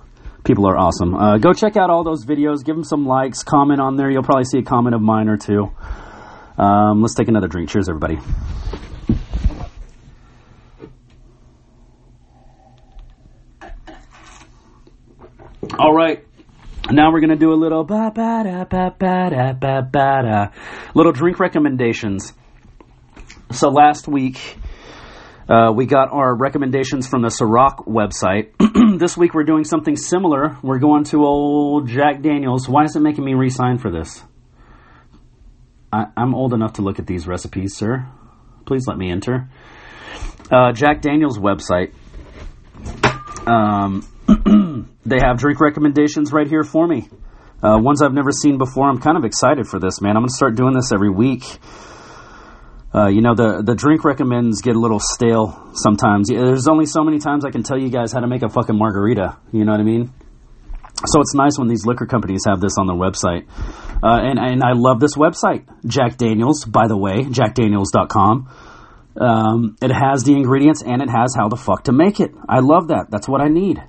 people 0.44 0.68
are 0.68 0.78
awesome. 0.78 1.16
Uh, 1.16 1.38
go 1.38 1.54
check 1.54 1.78
out 1.78 1.90
all 1.90 2.04
those 2.04 2.26
videos. 2.26 2.64
Give 2.64 2.76
them 2.76 2.84
some 2.84 3.06
likes. 3.06 3.44
Comment 3.44 3.80
on 3.80 3.96
there. 3.96 4.10
You'll 4.12 4.24
probably 4.24 4.46
see 4.46 4.60
a 4.60 4.64
comment 4.64 4.96
of 4.96 5.02
mine 5.02 5.30
or 5.30 5.38
two. 5.38 5.72
Um, 6.58 7.02
let's 7.02 7.16
take 7.16 7.28
another 7.28 7.48
drink. 7.48 7.70
Cheers, 7.70 7.90
everybody. 7.90 8.20
All 15.80 15.94
right. 15.94 16.24
Now 16.92 17.12
we're 17.12 17.22
gonna 17.22 17.38
do 17.38 17.54
a 17.54 17.56
little 17.56 17.84
ba 17.86 18.12
ba 18.14 18.44
da 18.44 18.66
ba 18.66 18.94
ba 19.00 19.30
da 19.30 19.54
ba 19.54 19.82
ba 19.82 20.22
da 20.22 20.48
little 20.94 21.14
drink 21.14 21.40
recommendations. 21.40 22.34
So 23.52 23.70
last 23.70 24.08
week 24.08 24.58
uh, 25.50 25.72
we 25.76 25.86
got 25.86 26.12
our 26.12 26.36
recommendations 26.36 27.08
from 27.08 27.22
the 27.22 27.28
Ciroc 27.28 27.86
website. 27.88 28.52
this 29.00 29.18
week 29.18 29.34
we're 29.34 29.44
doing 29.44 29.64
something 29.64 29.96
similar. 29.96 30.58
We're 30.64 30.80
going 30.80 31.04
to 31.06 31.26
old 31.26 31.88
Jack 31.88 32.22
Daniels. 32.22 32.70
Why 32.70 32.84
is 32.84 32.96
it 32.96 33.02
making 33.02 33.26
me 33.26 33.34
re-sign 33.34 33.78
for 33.78 33.92
this? 33.92 34.24
I, 35.92 36.06
am 36.18 36.34
old 36.34 36.54
enough 36.54 36.74
to 36.74 36.82
look 36.82 37.00
at 37.00 37.08
these 37.08 37.28
recipes, 37.28 37.76
sir. 37.76 38.08
Please 38.66 38.86
let 38.88 38.98
me 38.98 39.12
enter. 39.12 39.50
Uh, 40.52 40.72
Jack 40.72 41.02
Daniels 41.02 41.38
website. 41.38 41.94
Um, 43.46 44.08
they 45.06 45.20
have 45.20 45.38
drink 45.38 45.60
recommendations 45.60 46.32
right 46.32 46.48
here 46.48 46.64
for 46.64 46.88
me. 46.88 47.10
Uh, 47.62 47.78
ones 47.80 48.02
I've 48.02 48.14
never 48.14 48.32
seen 48.32 48.58
before. 48.58 48.90
I'm 48.90 49.00
kind 49.00 49.18
of 49.18 49.24
excited 49.26 49.68
for 49.68 49.80
this, 49.80 50.02
man. 50.02 50.12
I'm 50.18 50.24
going 50.24 50.30
to 50.30 50.36
start 50.36 50.56
doing 50.56 50.74
this 50.74 50.92
every 50.94 51.10
week. 51.10 51.44
Uh, 52.94 53.08
you 53.08 53.22
know, 53.22 53.34
the, 53.34 53.64
the 53.64 53.74
drink 53.74 54.04
recommends 54.04 54.62
get 54.62 54.76
a 54.76 54.80
little 54.80 55.00
stale 55.00 55.72
sometimes. 55.74 56.30
There's 56.30 56.68
only 56.68 56.86
so 56.86 57.04
many 57.04 57.18
times 57.18 57.44
I 57.44 57.50
can 57.50 57.64
tell 57.64 57.78
you 57.80 57.90
guys 57.90 58.12
how 58.12 58.20
to 58.20 58.28
make 58.28 58.44
a 58.44 58.50
fucking 58.50 58.78
margarita. 58.78 59.38
You 59.52 59.66
know 59.66 59.72
what 59.72 59.82
I 59.82 59.84
mean? 59.84 60.14
So 61.06 61.20
it's 61.20 61.34
nice 61.34 61.58
when 61.58 61.68
these 61.68 61.86
liquor 61.86 62.06
companies 62.06 62.44
have 62.48 62.62
this 62.62 62.78
on 62.78 62.86
their 62.86 62.96
website. 62.96 63.48
Uh, 64.04 64.20
and, 64.22 64.38
and 64.38 64.64
I 64.64 64.74
love 64.74 65.00
this 65.00 65.16
website, 65.16 65.66
Jack 65.86 66.18
Daniels, 66.18 66.66
by 66.66 66.88
the 66.88 66.96
way, 66.96 67.24
jackdaniels.com. 67.24 68.50
Um, 69.20 69.76
it 69.82 69.92
has 69.92 70.24
the 70.24 70.34
ingredients 70.34 70.84
and 70.84 71.02
it 71.02 71.10
has 71.10 71.36
how 71.36 71.50
the 71.50 71.58
fuck 71.58 71.86
to 71.86 71.92
make 71.92 72.20
it. 72.20 72.32
I 72.48 72.60
love 72.60 72.90
that. 72.90 73.08
That's 73.10 73.28
what 73.28 73.42
I 73.42 73.48
need. 73.48 73.82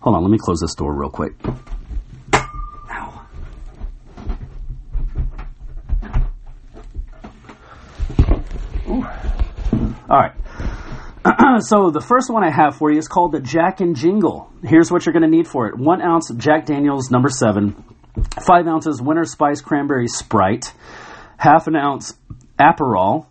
Hold 0.00 0.16
on, 0.16 0.22
let 0.22 0.30
me 0.30 0.38
close 0.38 0.60
this 0.60 0.74
door 0.74 0.94
real 0.94 1.10
quick. 1.10 1.34
All 10.10 10.18
right. 10.18 10.32
so 11.62 11.90
the 11.90 12.00
first 12.00 12.30
one 12.30 12.42
I 12.42 12.50
have 12.50 12.76
for 12.76 12.90
you 12.90 12.98
is 12.98 13.08
called 13.08 13.32
the 13.32 13.40
Jack 13.40 13.80
and 13.80 13.94
Jingle. 13.94 14.50
Here's 14.64 14.90
what 14.90 15.04
you're 15.04 15.12
going 15.12 15.22
to 15.22 15.28
need 15.28 15.46
for 15.46 15.68
it: 15.68 15.76
one 15.76 16.00
ounce 16.00 16.30
Jack 16.34 16.64
Daniel's 16.64 17.10
Number 17.10 17.28
Seven, 17.28 17.84
five 18.46 18.66
ounces 18.66 19.02
Winter 19.02 19.24
Spice 19.24 19.60
Cranberry 19.60 20.08
Sprite, 20.08 20.72
half 21.36 21.66
an 21.66 21.76
ounce 21.76 22.14
Aperol, 22.58 23.26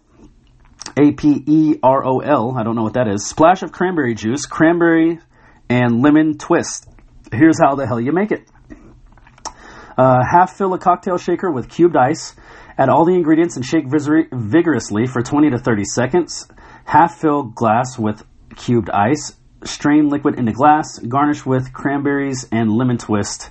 A 0.95 1.13
P 1.13 1.43
E 1.47 1.75
R 1.81 2.05
O 2.05 2.19
L. 2.19 2.55
I 2.55 2.63
don't 2.63 2.75
know 2.75 2.83
what 2.83 2.93
that 2.93 3.07
is. 3.07 3.25
Splash 3.25 3.63
of 3.63 3.71
cranberry 3.71 4.13
juice, 4.13 4.45
cranberry 4.45 5.19
and 5.69 6.03
lemon 6.03 6.37
twist. 6.37 6.87
Here's 7.31 7.59
how 7.59 7.75
the 7.75 7.87
hell 7.87 7.99
you 7.99 8.11
make 8.11 8.31
it. 8.31 8.47
Uh, 9.97 10.19
half 10.29 10.55
fill 10.55 10.75
a 10.75 10.79
cocktail 10.79 11.17
shaker 11.17 11.51
with 11.51 11.69
cubed 11.69 11.95
ice. 11.97 12.35
Add 12.77 12.89
all 12.89 13.05
the 13.05 13.15
ingredients 13.15 13.55
and 13.55 13.65
shake 13.65 13.85
vigorously 13.87 15.07
for 15.07 15.23
20 15.23 15.49
to 15.49 15.57
30 15.57 15.83
seconds. 15.83 16.47
Half 16.87 17.19
fill 17.19 17.43
glass 17.43 17.99
with 17.99 18.23
cubed 18.55 18.89
ice. 18.89 19.35
Strain 19.65 20.07
liquid 20.07 20.39
into 20.39 20.53
glass. 20.53 20.99
Garnish 20.99 21.45
with 21.45 21.73
cranberries 21.73 22.47
and 22.49 22.71
lemon 22.71 22.97
twist. 22.97 23.49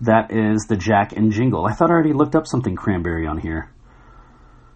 That 0.00 0.32
is 0.32 0.66
the 0.68 0.76
Jack 0.76 1.12
and 1.12 1.30
Jingle. 1.30 1.64
I 1.64 1.74
thought 1.74 1.90
I 1.90 1.92
already 1.92 2.12
looked 2.12 2.34
up 2.34 2.48
something 2.48 2.74
cranberry 2.74 3.24
on 3.24 3.38
here. 3.38 3.70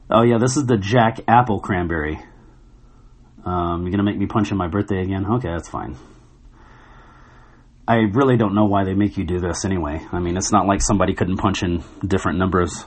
Oh 0.09 0.23
yeah, 0.23 0.39
this 0.39 0.57
is 0.57 0.67
the 0.67 0.77
Jack 0.77 1.19
Apple 1.27 1.59
Cranberry. 1.59 2.21
Um, 3.45 3.83
you're 3.83 3.91
gonna 3.91 4.05
make 4.05 4.19
me 4.19 4.27
punch 4.27 4.53
in 4.53 4.57
my 4.57 4.69
birthday 4.69 5.03
again? 5.03 5.27
Okay, 5.27 5.49
that's 5.49 5.69
fine. 5.69 5.97
I 7.89 7.97
really 8.13 8.37
don't 8.37 8.55
know 8.55 8.67
why 8.67 8.85
they 8.85 8.95
make 8.95 9.17
you 9.17 9.25
do 9.25 9.41
this 9.41 9.65
anyway. 9.65 10.01
I 10.13 10.21
mean, 10.21 10.37
it's 10.37 10.53
not 10.53 10.69
like 10.69 10.81
somebody 10.81 11.15
couldn't 11.15 11.39
punch 11.39 11.65
in 11.65 11.83
different 12.07 12.39
numbers 12.39 12.85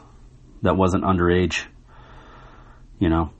that 0.62 0.78
wasn't 0.78 1.04
underage. 1.04 1.66
You 3.00 3.10
know, 3.10 3.34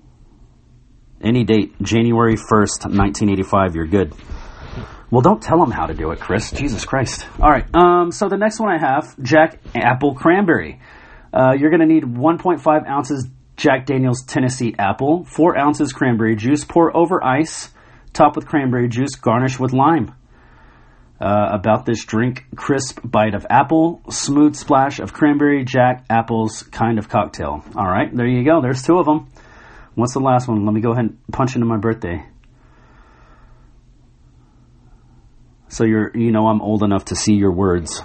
any 1.24 1.44
date, 1.44 1.82
January 1.82 2.36
1st, 2.36 2.92
1985, 2.92 3.76
you're 3.76 3.88
good. 3.88 4.14
Well, 5.10 5.22
don't 5.22 5.42
tell 5.42 5.60
them 5.60 5.72
how 5.72 5.86
to 5.86 5.94
do 5.94 6.12
it, 6.12 6.20
Chris. 6.20 6.52
Jesus 6.52 6.86
Christ. 6.86 7.28
All 7.40 7.50
right. 7.50 7.66
Um, 7.76 8.12
so 8.12 8.30
the 8.30 8.38
next 8.38 8.60
one 8.60 8.70
I 8.70 8.80
have, 8.80 9.16
Jack 9.22 9.60
Apple 9.76 10.16
Cranberry. 10.16 10.82
Uh, 11.32 11.54
you're 11.58 11.70
going 11.70 11.88
to 11.88 11.94
need 11.94 12.04
1.5 12.04 12.88
ounces 12.88 13.28
Jack 13.56 13.86
Daniels 13.86 14.24
Tennessee 14.24 14.74
Apple, 14.78 15.24
4 15.26 15.58
ounces 15.58 15.94
cranberry 15.94 16.36
juice, 16.36 16.66
pour 16.66 16.96
over 16.96 17.24
ice, 17.24 17.70
top 18.12 18.36
with 18.36 18.48
cranberry 18.48 18.88
juice, 18.90 19.16
garnish 19.16 19.60
with 19.60 19.74
lime. 19.74 20.14
Uh, 21.22 21.50
about 21.52 21.86
this 21.86 22.04
drink, 22.04 22.46
crisp 22.56 23.00
bite 23.04 23.36
of 23.36 23.46
apple, 23.50 24.02
smooth 24.10 24.56
splash 24.56 25.00
of 25.00 25.14
cranberry, 25.14 25.64
Jack 25.64 26.06
Apple's 26.10 26.64
kind 26.64 26.98
of 26.98 27.08
cocktail. 27.08 27.64
All 27.76 27.88
right, 27.88 28.14
there 28.14 28.28
you 28.28 28.44
go. 28.44 28.62
There's 28.62 28.82
two 28.82 28.98
of 28.98 29.06
them. 29.06 29.28
What's 29.96 30.14
the 30.14 30.20
last 30.20 30.48
one? 30.48 30.66
Let 30.66 30.74
me 30.74 30.82
go 30.82 30.92
ahead 30.92 31.06
and 31.06 31.18
punch 31.32 31.56
into 31.56 31.68
my 31.68 31.78
birthday. 31.78 32.26
So 35.68 35.86
you're, 35.86 36.16
you 36.16 36.32
know, 36.32 36.48
I'm 36.48 36.62
old 36.62 36.84
enough 36.84 37.06
to 37.06 37.16
see 37.16 37.34
your 37.34 37.52
words. 37.52 38.02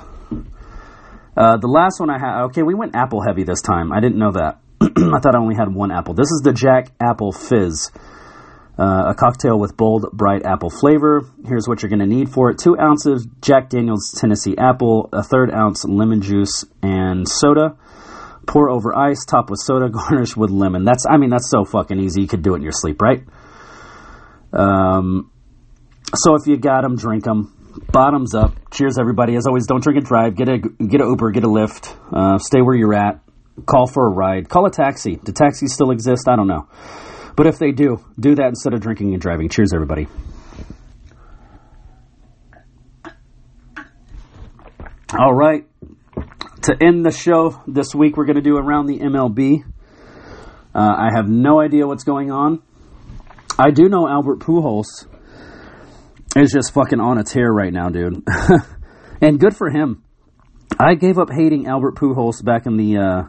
Uh, 1.37 1.57
the 1.57 1.69
last 1.69 2.01
one 2.01 2.11
I 2.11 2.19
had, 2.19 2.45
okay, 2.47 2.63
we 2.63 2.75
went 2.75 2.97
apple 2.97 3.23
heavy 3.23 3.45
this 3.45 3.61
time. 3.61 3.93
I 3.93 4.01
didn't 4.01 4.19
know 4.19 4.33
that. 4.33 4.61
I 4.81 5.21
thought 5.21 5.35
I 5.35 5.39
only 5.39 5.55
had 5.55 5.73
one 5.73 5.93
apple. 5.93 6.15
This 6.15 6.31
is 6.31 6.41
the 6.43 6.53
Jack 6.53 6.91
Apple 7.01 7.31
Fizz, 7.31 7.93
uh, 8.79 9.05
a 9.09 9.15
cocktail 9.15 9.59
with 9.59 9.77
bold, 9.77 10.07
bright 10.13 10.45
apple 10.45 10.71
flavor. 10.71 11.23
Here's 11.47 11.69
what 11.69 11.83
you're 11.83 11.91
going 11.91 12.01
to 12.01 12.07
need 12.07 12.31
for 12.31 12.51
it: 12.51 12.59
two 12.59 12.77
ounces 12.79 13.27
Jack 13.41 13.71
Daniel's 13.71 14.17
Tennessee 14.19 14.57
apple, 14.59 15.09
a 15.13 15.23
third 15.23 15.53
ounce 15.53 15.85
lemon 15.85 16.23
juice, 16.23 16.65
and 16.83 17.29
soda. 17.29 17.77
Pour 18.49 18.71
over 18.71 18.97
ice, 18.97 19.27
top 19.27 19.51
with 19.51 19.61
soda, 19.63 19.91
garnish 19.93 20.35
with 20.35 20.51
lemon. 20.51 20.85
That's, 20.85 21.05
I 21.09 21.19
mean, 21.19 21.29
that's 21.29 21.51
so 21.51 21.65
fucking 21.65 22.01
easy. 22.01 22.23
You 22.23 22.29
could 22.29 22.43
do 22.43 22.55
it 22.55 22.57
in 22.57 22.63
your 22.63 22.73
sleep, 22.73 23.01
right? 23.03 23.23
Um, 24.55 25.31
so 26.15 26.35
if 26.35 26.47
you 26.47 26.57
got 26.57 26.83
them, 26.83 26.97
drink 26.97 27.25
them. 27.25 27.55
Bottoms 27.93 28.35
up. 28.35 28.55
Cheers, 28.73 28.99
everybody. 28.99 29.37
As 29.37 29.47
always, 29.47 29.67
don't 29.67 29.83
drink 29.83 29.99
and 29.99 30.07
drive. 30.07 30.35
Get 30.35 30.49
a 30.49 30.59
get 30.59 31.01
a 31.01 31.05
Uber, 31.05 31.31
get 31.31 31.45
a 31.45 31.49
Lyft. 31.49 31.95
Uh, 32.11 32.39
stay 32.39 32.61
where 32.63 32.75
you're 32.75 32.95
at. 32.95 33.21
Call 33.67 33.87
for 33.87 34.07
a 34.07 34.11
ride. 34.11 34.49
Call 34.49 34.67
a 34.67 34.71
taxi. 34.71 35.17
Do 35.17 35.31
taxis 35.31 35.75
still 35.75 35.91
exist? 35.91 36.27
I 36.27 36.35
don't 36.35 36.49
know. 36.49 36.67
But 37.37 37.47
if 37.47 37.59
they 37.59 37.71
do, 37.71 38.03
do 38.19 38.35
that 38.35 38.49
instead 38.49 38.73
of 38.73 38.81
drinking 38.81 39.13
and 39.13 39.21
driving. 39.21 39.49
Cheers, 39.49 39.73
everybody. 39.75 40.09
All 45.17 45.35
right 45.35 45.68
to 46.63 46.77
end 46.81 47.05
the 47.05 47.11
show 47.11 47.63
this 47.67 47.95
week, 47.95 48.17
we're 48.17 48.27
going 48.27 48.37
to 48.37 48.43
do 48.43 48.57
around 48.57 48.87
the 48.87 48.99
MLB. 48.99 49.65
Uh, 50.75 50.79
I 50.79 51.09
have 51.15 51.29
no 51.29 51.61
idea 51.61 51.87
what's 51.87 52.05
going 52.05 52.31
on. 52.31 52.63
I 53.59 53.71
do 53.71 53.89
know 53.89 54.09
Albert 54.09 54.41
Pujols 54.41 55.07
is 56.37 56.53
just 56.53 56.73
fucking 56.73 57.01
on 57.01 57.19
a 57.19 57.25
tear 57.25 57.51
right 57.51 57.73
now, 57.73 57.89
dude. 57.89 58.23
and 59.21 59.41
good 59.41 59.57
for 59.57 59.71
him. 59.71 60.05
I 60.79 60.95
gave 60.95 61.19
up 61.19 61.31
hating 61.33 61.67
Albert 61.67 61.97
Pujols 61.97 62.45
back 62.45 62.67
in 62.67 62.77
the 62.77 62.99
uh, 62.99 63.23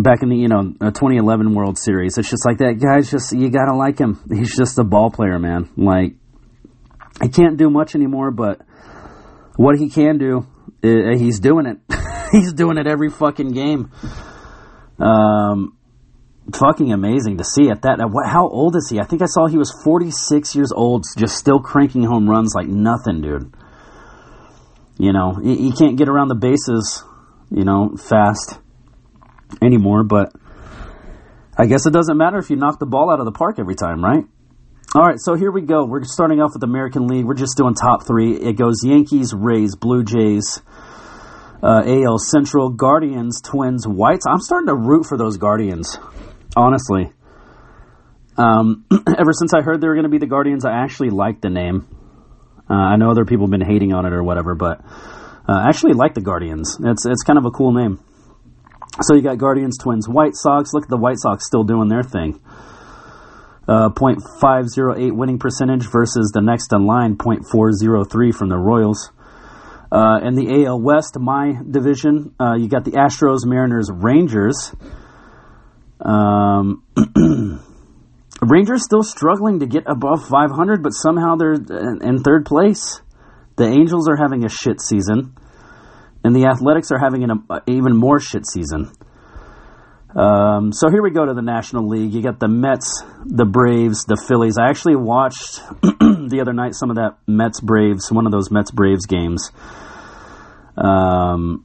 back 0.00 0.22
in 0.22 0.28
the 0.28 0.36
you 0.36 0.48
know 0.48 0.62
2011 0.62 1.54
World 1.54 1.78
Series. 1.78 2.18
It's 2.18 2.30
just 2.30 2.46
like 2.46 2.58
that 2.58 2.74
guy's 2.74 3.10
just 3.10 3.32
you 3.32 3.50
gotta 3.50 3.74
like 3.74 3.98
him. 3.98 4.20
He's 4.30 4.54
just 4.54 4.78
a 4.78 4.84
ball 4.84 5.10
player, 5.10 5.38
man. 5.38 5.68
Like 5.76 6.14
he 7.22 7.28
can't 7.30 7.56
do 7.56 7.70
much 7.70 7.94
anymore, 7.94 8.30
but 8.30 8.60
what 9.56 9.76
he 9.78 9.88
can 9.88 10.18
do 10.18 10.46
uh, 10.82 11.16
he's 11.16 11.40
doing 11.40 11.66
it. 11.66 11.78
he's 12.32 12.52
doing 12.52 12.78
it 12.78 12.86
every 12.86 13.10
fucking 13.10 13.52
game. 13.52 13.90
Um, 14.98 15.76
fucking 16.52 16.92
amazing 16.92 17.38
to 17.38 17.44
see 17.44 17.70
at 17.70 17.82
that. 17.82 17.98
How 18.26 18.48
old 18.48 18.76
is 18.76 18.88
he? 18.90 19.00
I 19.00 19.04
think 19.04 19.22
I 19.22 19.26
saw 19.26 19.46
he 19.46 19.58
was 19.58 19.72
46 19.84 20.54
years 20.54 20.72
old, 20.72 21.04
just 21.16 21.36
still 21.36 21.60
cranking 21.60 22.04
home 22.04 22.28
runs 22.28 22.54
like 22.54 22.66
nothing, 22.66 23.20
dude. 23.20 23.54
You 24.98 25.12
know, 25.12 25.34
he 25.34 25.72
can't 25.72 25.96
get 25.96 26.08
around 26.08 26.28
the 26.28 26.34
bases, 26.34 27.04
you 27.50 27.64
know, 27.64 27.96
fast 27.96 28.58
anymore, 29.62 30.02
but 30.02 30.32
I 31.56 31.66
guess 31.66 31.86
it 31.86 31.92
doesn't 31.92 32.16
matter 32.16 32.38
if 32.38 32.50
you 32.50 32.56
knock 32.56 32.78
the 32.80 32.86
ball 32.86 33.10
out 33.10 33.20
of 33.20 33.24
the 33.24 33.32
park 33.32 33.58
every 33.58 33.76
time, 33.76 34.02
right? 34.02 34.24
All 34.94 35.02
right, 35.02 35.18
so 35.18 35.34
here 35.34 35.52
we 35.52 35.62
go. 35.62 35.84
We're 35.84 36.02
starting 36.04 36.40
off 36.40 36.52
with 36.54 36.62
American 36.62 37.06
League. 37.06 37.26
We're 37.26 37.34
just 37.34 37.56
doing 37.56 37.74
top 37.74 38.06
three. 38.06 38.32
It 38.32 38.54
goes 38.54 38.80
Yankees, 38.82 39.34
Rays, 39.34 39.76
Blue 39.76 40.02
Jays, 40.02 40.62
uh, 41.62 41.82
AL 41.86 42.18
Central, 42.18 42.70
Guardians, 42.70 43.40
Twins, 43.40 43.86
Whites. 43.86 44.26
I'm 44.28 44.40
starting 44.40 44.68
to 44.68 44.74
root 44.74 45.06
for 45.06 45.16
those 45.16 45.36
Guardians, 45.36 45.98
honestly. 46.56 47.12
Um, 48.36 48.86
ever 49.18 49.32
since 49.32 49.52
I 49.52 49.62
heard 49.62 49.80
they 49.80 49.88
were 49.88 49.94
going 49.94 50.04
to 50.04 50.10
be 50.10 50.18
the 50.18 50.26
Guardians, 50.26 50.64
I 50.64 50.82
actually 50.82 51.10
like 51.10 51.40
the 51.40 51.50
name. 51.50 51.86
Uh, 52.70 52.74
I 52.74 52.96
know 52.96 53.10
other 53.10 53.24
people 53.24 53.46
have 53.46 53.50
been 53.50 53.66
hating 53.66 53.92
on 53.92 54.06
it 54.06 54.12
or 54.12 54.22
whatever, 54.22 54.54
but 54.54 54.80
uh, 55.48 55.52
I 55.64 55.68
actually 55.68 55.94
like 55.94 56.14
the 56.14 56.20
Guardians. 56.20 56.78
It's 56.84 57.06
it's 57.06 57.22
kind 57.22 57.38
of 57.38 57.46
a 57.46 57.50
cool 57.50 57.72
name. 57.72 57.98
So 59.02 59.14
you 59.14 59.22
got 59.22 59.38
Guardians, 59.38 59.78
Twins, 59.78 60.08
White 60.08 60.34
Sox. 60.34 60.72
Look 60.72 60.84
at 60.84 60.90
the 60.90 60.96
White 60.96 61.18
Sox 61.18 61.46
still 61.46 61.64
doing 61.64 61.88
their 61.88 62.02
thing. 62.02 62.40
Uh, 63.66 63.90
0.508 63.90 65.12
winning 65.12 65.38
percentage 65.38 65.86
versus 65.90 66.30
the 66.32 66.40
next 66.40 66.72
in 66.72 66.86
line, 66.86 67.16
0.403 67.16 68.34
from 68.34 68.48
the 68.48 68.56
Royals. 68.56 69.10
Uh, 69.90 70.20
in 70.22 70.34
the 70.34 70.66
AL 70.66 70.80
West, 70.80 71.16
my 71.18 71.52
division, 71.68 72.34
uh, 72.38 72.54
you 72.56 72.68
got 72.68 72.84
the 72.84 72.92
Astros, 72.92 73.46
Mariners, 73.46 73.90
Rangers. 73.92 74.74
Um, 76.00 76.84
Rangers 78.42 78.84
still 78.84 79.02
struggling 79.02 79.60
to 79.60 79.66
get 79.66 79.84
above 79.86 80.28
500, 80.28 80.82
but 80.82 80.90
somehow 80.90 81.36
they're 81.36 81.54
in 81.54 82.22
third 82.22 82.44
place. 82.44 83.00
The 83.56 83.64
Angels 83.64 84.08
are 84.08 84.16
having 84.16 84.44
a 84.44 84.48
shit 84.48 84.80
season, 84.80 85.34
and 86.22 86.36
the 86.36 86.46
Athletics 86.46 86.92
are 86.92 86.98
having 86.98 87.24
an 87.24 87.48
even 87.66 87.96
more 87.96 88.20
shit 88.20 88.46
season. 88.46 88.92
Um, 90.14 90.72
so 90.72 90.90
here 90.90 91.02
we 91.02 91.10
go 91.10 91.26
to 91.26 91.34
the 91.34 91.42
National 91.42 91.86
League. 91.86 92.14
You 92.14 92.22
got 92.22 92.40
the 92.40 92.48
Mets, 92.48 93.02
the 93.24 93.44
Braves, 93.44 94.04
the 94.04 94.16
Phillies. 94.16 94.56
I 94.58 94.68
actually 94.68 94.96
watched 94.96 95.60
the 95.82 96.38
other 96.40 96.52
night 96.52 96.74
some 96.74 96.90
of 96.90 96.96
that 96.96 97.18
Mets 97.26 97.60
Braves, 97.60 98.10
one 98.10 98.26
of 98.26 98.32
those 98.32 98.50
Mets 98.50 98.70
Braves 98.70 99.06
games. 99.06 99.52
Um, 100.76 101.64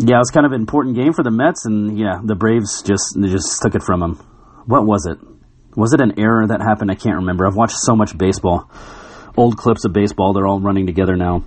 yeah, 0.00 0.16
it 0.16 0.18
was 0.18 0.30
kind 0.30 0.46
of 0.46 0.52
an 0.52 0.60
important 0.60 0.96
game 0.96 1.12
for 1.12 1.22
the 1.22 1.30
Mets, 1.30 1.64
and 1.64 1.98
yeah, 1.98 2.20
the 2.22 2.34
Braves 2.34 2.82
just 2.82 3.16
they 3.16 3.28
just 3.28 3.60
took 3.62 3.74
it 3.74 3.82
from 3.82 4.00
them. 4.00 4.14
What 4.66 4.84
was 4.84 5.06
it? 5.06 5.18
Was 5.76 5.92
it 5.92 6.00
an 6.00 6.18
error 6.18 6.46
that 6.46 6.60
happened? 6.60 6.90
I 6.90 6.94
can't 6.94 7.16
remember. 7.16 7.46
I've 7.46 7.56
watched 7.56 7.76
so 7.76 7.94
much 7.94 8.16
baseball, 8.16 8.70
old 9.36 9.56
clips 9.56 9.84
of 9.84 9.92
baseball. 9.92 10.32
They're 10.32 10.46
all 10.46 10.60
running 10.60 10.86
together 10.86 11.14
now. 11.14 11.44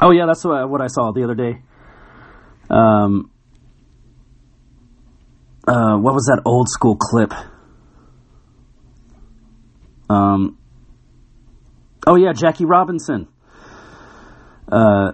Oh 0.00 0.10
yeah, 0.10 0.26
that's 0.26 0.44
what, 0.44 0.68
what 0.70 0.80
I 0.80 0.86
saw 0.86 1.12
the 1.12 1.24
other 1.24 1.34
day. 1.34 1.62
Um, 2.70 3.30
uh, 5.66 5.96
what 5.96 6.14
was 6.14 6.24
that 6.26 6.42
old 6.44 6.68
school 6.68 6.96
clip? 6.96 7.32
Um, 10.10 10.58
oh 12.06 12.16
yeah, 12.16 12.32
Jackie 12.32 12.64
Robinson. 12.64 13.28
Uh, 14.70 15.12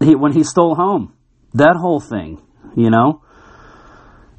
he 0.00 0.14
when 0.14 0.32
he 0.32 0.44
stole 0.44 0.74
home, 0.74 1.14
that 1.54 1.76
whole 1.76 2.00
thing, 2.00 2.40
you 2.76 2.90
know. 2.90 3.22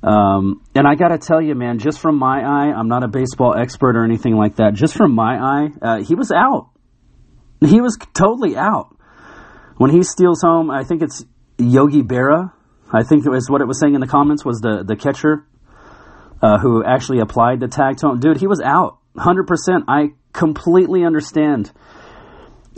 Um, 0.03 0.61
and 0.75 0.87
I 0.87 0.95
got 0.95 1.09
to 1.09 1.17
tell 1.17 1.41
you, 1.41 1.55
man, 1.55 1.79
just 1.79 1.99
from 1.99 2.17
my 2.17 2.41
eye, 2.41 2.71
I'm 2.71 2.87
not 2.87 3.03
a 3.03 3.07
baseball 3.07 3.55
expert 3.57 3.97
or 3.97 4.03
anything 4.03 4.35
like 4.35 4.57
that. 4.57 4.73
Just 4.73 4.95
from 4.95 5.13
my 5.13 5.37
eye, 5.37 5.69
uh, 5.81 6.03
he 6.03 6.15
was 6.15 6.31
out. 6.31 6.69
He 7.59 7.81
was 7.81 7.97
totally 8.13 8.55
out. 8.55 8.95
When 9.77 9.89
he 9.89 10.03
steals 10.03 10.41
home, 10.41 10.69
I 10.69 10.83
think 10.83 11.01
it's 11.01 11.25
Yogi 11.57 12.03
Berra. 12.03 12.53
I 12.91 13.03
think 13.03 13.25
it 13.25 13.29
was 13.29 13.49
what 13.49 13.61
it 13.61 13.67
was 13.67 13.79
saying 13.79 13.95
in 13.95 14.01
the 14.01 14.07
comments 14.07 14.45
was 14.45 14.59
the 14.59 14.83
the 14.85 14.95
catcher 14.95 15.45
uh, 16.41 16.59
who 16.59 16.83
actually 16.83 17.19
applied 17.19 17.59
the 17.59 17.67
tag 17.67 17.97
to 17.97 18.09
him. 18.09 18.19
Dude, 18.19 18.37
he 18.37 18.47
was 18.47 18.61
out, 18.61 18.99
hundred 19.17 19.47
percent. 19.47 19.85
I 19.87 20.13
completely 20.33 21.03
understand 21.03 21.71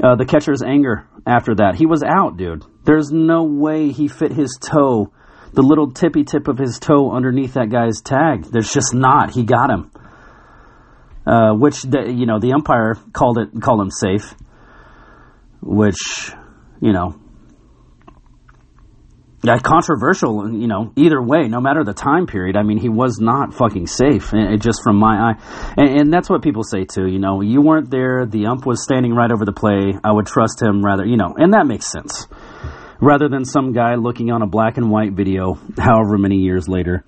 uh, 0.04 0.16
the 0.16 0.26
catcher's 0.26 0.64
anger 0.64 1.08
after 1.28 1.56
that. 1.56 1.76
He 1.76 1.86
was 1.86 2.04
out, 2.04 2.38
dude. 2.38 2.64
There's 2.86 3.12
no 3.12 3.44
way 3.44 3.92
he 3.92 4.08
fit 4.08 4.32
his 4.32 4.58
toe, 4.60 5.12
the 5.54 5.62
little 5.62 5.92
tippy 5.92 6.24
tip 6.24 6.48
of 6.48 6.58
his 6.58 6.80
toe 6.80 7.12
underneath 7.12 7.54
that 7.54 7.70
guy's 7.70 8.02
tag. 8.02 8.46
There's 8.46 8.72
just 8.72 8.94
not. 8.94 9.32
He 9.32 9.44
got 9.44 9.70
him. 9.70 9.92
Uh, 11.28 11.54
which 11.54 11.84
the, 11.84 12.12
you 12.12 12.26
know 12.26 12.40
the 12.40 12.54
umpire 12.54 12.96
called 13.14 13.38
it 13.38 13.62
called 13.62 13.82
him 13.82 13.92
safe, 13.92 14.34
which 15.62 16.32
you 16.82 16.94
know 16.94 17.20
yeah, 19.42 19.58
controversial, 19.60 20.52
you 20.52 20.68
know, 20.68 20.92
either 20.98 21.22
way, 21.22 21.48
no 21.48 21.62
matter 21.62 21.84
the 21.84 21.94
time 21.94 22.28
period. 22.28 22.58
I 22.58 22.64
mean, 22.64 22.78
he 22.78 22.90
was 22.90 23.20
not 23.20 23.54
fucking 23.54 23.88
safe, 23.88 24.34
it, 24.34 24.62
just 24.62 24.82
from 24.84 24.98
my 24.98 25.32
eye. 25.32 25.74
And, 25.78 26.00
and, 26.00 26.14
that's 26.14 26.30
what 26.30 26.42
people 26.44 26.64
say 26.64 26.84
too, 26.84 27.08
you 27.08 27.20
know, 27.20 27.42
you 27.42 27.62
weren't 27.62 27.90
there, 27.90 28.26
the 28.26 28.48
ump 28.48 28.66
was 28.66 28.84
standing 28.84 29.14
right 29.14 29.32
over 29.32 29.46
the 29.46 29.54
play. 29.54 29.94
I 30.04 30.12
would 30.12 30.26
trust 30.26 30.62
him 30.62 30.84
rather, 30.84 31.06
you 31.06 31.16
know, 31.16 31.36
and 31.38 31.54
that 31.54 31.66
makes 31.68 31.90
sense. 31.90 32.28
Rather 33.02 33.30
than 33.30 33.46
some 33.46 33.72
guy 33.72 33.96
looking 33.96 34.30
on 34.30 34.42
a 34.42 34.48
black 34.48 34.76
and 34.76 34.92
white 34.92 35.14
video, 35.14 35.58
however 35.78 36.18
many 36.18 36.38
years 36.38 36.68
later, 36.68 37.06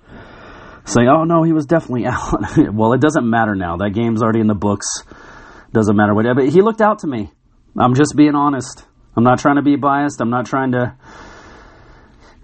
saying, 0.86 1.08
oh 1.08 1.24
no, 1.24 1.42
he 1.42 1.52
was 1.52 1.66
definitely 1.66 2.06
out. 2.10 2.56
well, 2.72 2.94
it 2.94 3.00
doesn't 3.00 3.28
matter 3.28 3.54
now. 3.54 3.76
That 3.76 3.90
game's 3.90 4.22
already 4.22 4.40
in 4.40 4.46
the 4.46 4.54
books. 4.54 4.86
Doesn't 5.72 5.96
matter 5.96 6.14
what, 6.14 6.24
but 6.34 6.48
he 6.48 6.62
looked 6.62 6.80
out 6.80 7.00
to 7.00 7.06
me. 7.06 7.30
I'm 7.78 7.94
just 7.94 8.14
being 8.16 8.34
honest. 8.34 8.84
I'm 9.16 9.24
not 9.24 9.38
trying 9.38 9.56
to 9.56 9.62
be 9.62 9.76
biased. 9.76 10.20
I'm 10.20 10.30
not 10.30 10.46
trying 10.46 10.72
to, 10.72 10.96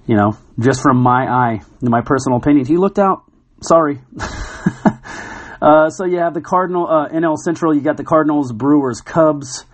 you 0.09 0.17
know, 0.17 0.37
just 0.59 0.81
from 0.83 0.97
my 0.97 1.27
eye, 1.27 1.61
my 1.83 2.01
personal 2.01 2.39
opinion, 2.39 2.67
he 2.67 2.79
looked 2.79 2.99
out. 2.99 3.25
Sorry. 3.63 4.01
uh, 5.63 5.91
so 5.91 6.07
you 6.07 6.19
have 6.19 6.33
the 6.33 6.41
Cardinal 6.41 6.89
uh, 6.89 7.09
NL 7.11 7.37
Central. 7.37 7.75
You 7.75 7.83
got 7.83 7.99
the 7.99 8.05
Cardinals, 8.05 8.51
Brewers, 8.53 9.01
Cubs. 9.01 9.65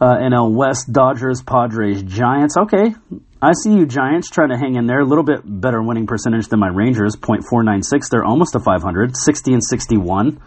Uh, 0.00 0.16
NL 0.16 0.50
West, 0.54 0.90
Dodgers, 0.90 1.42
Padres, 1.42 2.02
Giants. 2.02 2.56
Okay, 2.56 2.94
I 3.42 3.52
see 3.52 3.74
you 3.74 3.84
Giants 3.84 4.30
trying 4.30 4.48
to 4.48 4.56
hang 4.56 4.76
in 4.76 4.86
there. 4.86 5.00
A 5.00 5.04
little 5.04 5.24
bit 5.24 5.42
better 5.44 5.82
winning 5.82 6.06
percentage 6.06 6.48
than 6.48 6.58
my 6.58 6.68
Rangers, 6.68 7.16
.496. 7.16 8.08
They're 8.10 8.24
almost 8.24 8.54
to 8.54 8.60
500, 8.60 9.14
60 9.14 9.52
and 9.52 9.62
61. 9.62 10.40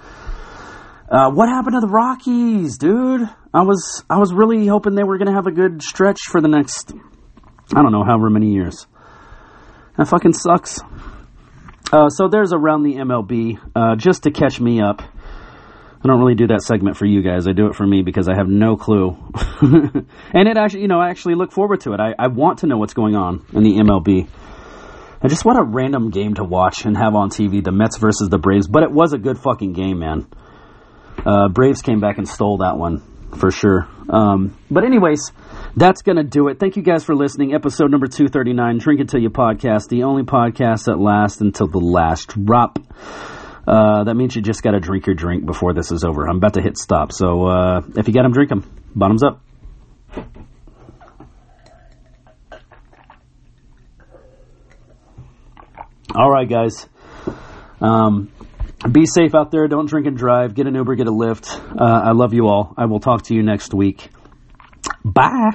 Uh, 1.07 1.29
what 1.29 1.49
happened 1.49 1.75
to 1.75 1.81
the 1.81 1.87
Rockies, 1.87 2.79
dude? 2.79 3.29
I 3.53 3.61
was 3.61 4.03
I 4.09 4.17
was 4.17 4.33
really 4.33 4.65
hoping 4.65 4.95
they 4.95 5.03
were 5.03 5.19
going 5.19 5.27
to 5.27 5.35
have 5.35 5.45
a 5.45 5.51
good 5.51 5.83
stretch 5.83 6.21
for 6.31 6.41
the 6.41 6.47
next 6.47 6.91
I 7.75 7.81
don't 7.83 7.91
know 7.91 8.03
however 8.03 8.31
many 8.31 8.51
years. 8.51 8.87
That 9.97 10.07
fucking 10.07 10.33
sucks. 10.33 10.79
Uh, 11.91 12.09
so 12.09 12.27
there's 12.27 12.53
around 12.53 12.83
the 12.83 12.95
MLB 12.95 13.59
uh, 13.75 13.95
just 13.95 14.23
to 14.23 14.31
catch 14.31 14.59
me 14.59 14.81
up. 14.81 15.01
I 15.01 16.07
don't 16.07 16.19
really 16.19 16.35
do 16.35 16.47
that 16.47 16.61
segment 16.61 16.97
for 16.97 17.05
you 17.05 17.21
guys. 17.21 17.47
I 17.47 17.53
do 17.53 17.67
it 17.67 17.75
for 17.75 17.87
me 17.87 18.01
because 18.01 18.27
I 18.27 18.35
have 18.35 18.47
no 18.47 18.75
clue. 18.75 19.15
and 19.61 20.47
it 20.49 20.57
actually, 20.57 20.81
you 20.81 20.87
know, 20.87 20.99
I 20.99 21.09
actually 21.09 21.35
look 21.35 21.53
forward 21.53 21.81
to 21.81 21.93
it. 21.93 21.99
I, 22.01 22.13
I 22.17 22.27
want 22.27 22.59
to 22.59 22.67
know 22.67 22.77
what's 22.77 22.93
going 22.93 23.15
on 23.15 23.45
in 23.53 23.63
the 23.63 23.75
MLB. 23.75 24.27
I 25.21 25.27
just 25.29 25.45
want 25.45 25.59
a 25.59 25.63
random 25.63 26.09
game 26.09 26.33
to 26.33 26.43
watch 26.43 26.83
and 26.83 26.97
have 26.97 27.15
on 27.15 27.29
TV, 27.29 27.63
the 27.63 27.71
Mets 27.71 27.97
versus 27.97 28.27
the 28.27 28.37
Braves. 28.37 28.67
But 28.67 28.83
it 28.83 28.91
was 28.91 29.13
a 29.13 29.17
good 29.17 29.37
fucking 29.37 29.71
game, 29.71 29.99
man. 29.99 30.27
Uh, 31.25 31.47
Braves 31.47 31.81
came 31.81 32.01
back 32.01 32.17
and 32.17 32.27
stole 32.27 32.57
that 32.57 32.77
one 32.77 33.01
for 33.37 33.49
sure. 33.49 33.87
Um, 34.09 34.57
but 34.69 34.83
anyways, 34.83 35.31
that's 35.75 36.01
going 36.01 36.17
to 36.17 36.23
do 36.23 36.47
it. 36.49 36.59
Thank 36.59 36.75
you 36.75 36.83
guys 36.83 37.03
for 37.03 37.15
listening. 37.15 37.53
Episode 37.53 37.89
number 37.89 38.07
239, 38.07 38.77
Drink 38.77 39.01
Until 39.01 39.21
You 39.21 39.29
podcast, 39.29 39.89
the 39.89 40.03
only 40.03 40.23
podcast 40.23 40.85
that 40.85 40.99
lasts 40.99 41.41
until 41.41 41.67
the 41.67 41.79
last 41.79 42.27
drop. 42.27 42.79
Uh, 43.65 44.03
that 44.03 44.15
means 44.15 44.35
you 44.35 44.41
just 44.41 44.61
got 44.61 44.71
to 44.71 44.79
drink 44.79 45.07
your 45.07 45.15
drink 45.15 45.45
before 45.45 45.73
this 45.73 45.91
is 45.91 46.03
over. 46.03 46.27
I'm 46.27 46.37
about 46.37 46.55
to 46.55 46.61
hit 46.61 46.77
stop. 46.77 47.11
So 47.11 47.47
uh, 47.47 47.81
if 47.95 48.07
you 48.07 48.13
got 48.13 48.23
them, 48.23 48.33
drink 48.33 48.49
them. 48.49 48.69
Bottoms 48.95 49.23
up. 49.23 49.41
All 56.15 56.29
right, 56.29 56.47
guys. 56.47 56.87
Um, 57.81 58.31
be 58.91 59.05
safe 59.05 59.33
out 59.33 59.49
there. 59.49 59.67
Don't 59.67 59.87
drink 59.87 60.05
and 60.05 60.15
drive. 60.15 60.53
Get 60.53 60.67
an 60.67 60.75
Uber, 60.75 60.95
get 60.95 61.07
a 61.07 61.11
Lyft. 61.11 61.49
Uh, 61.75 61.83
I 61.83 62.11
love 62.11 62.33
you 62.33 62.47
all. 62.47 62.73
I 62.77 62.85
will 62.85 62.99
talk 62.99 63.23
to 63.23 63.33
you 63.33 63.41
next 63.41 63.73
week. 63.73 64.09
Bye. 65.05 65.51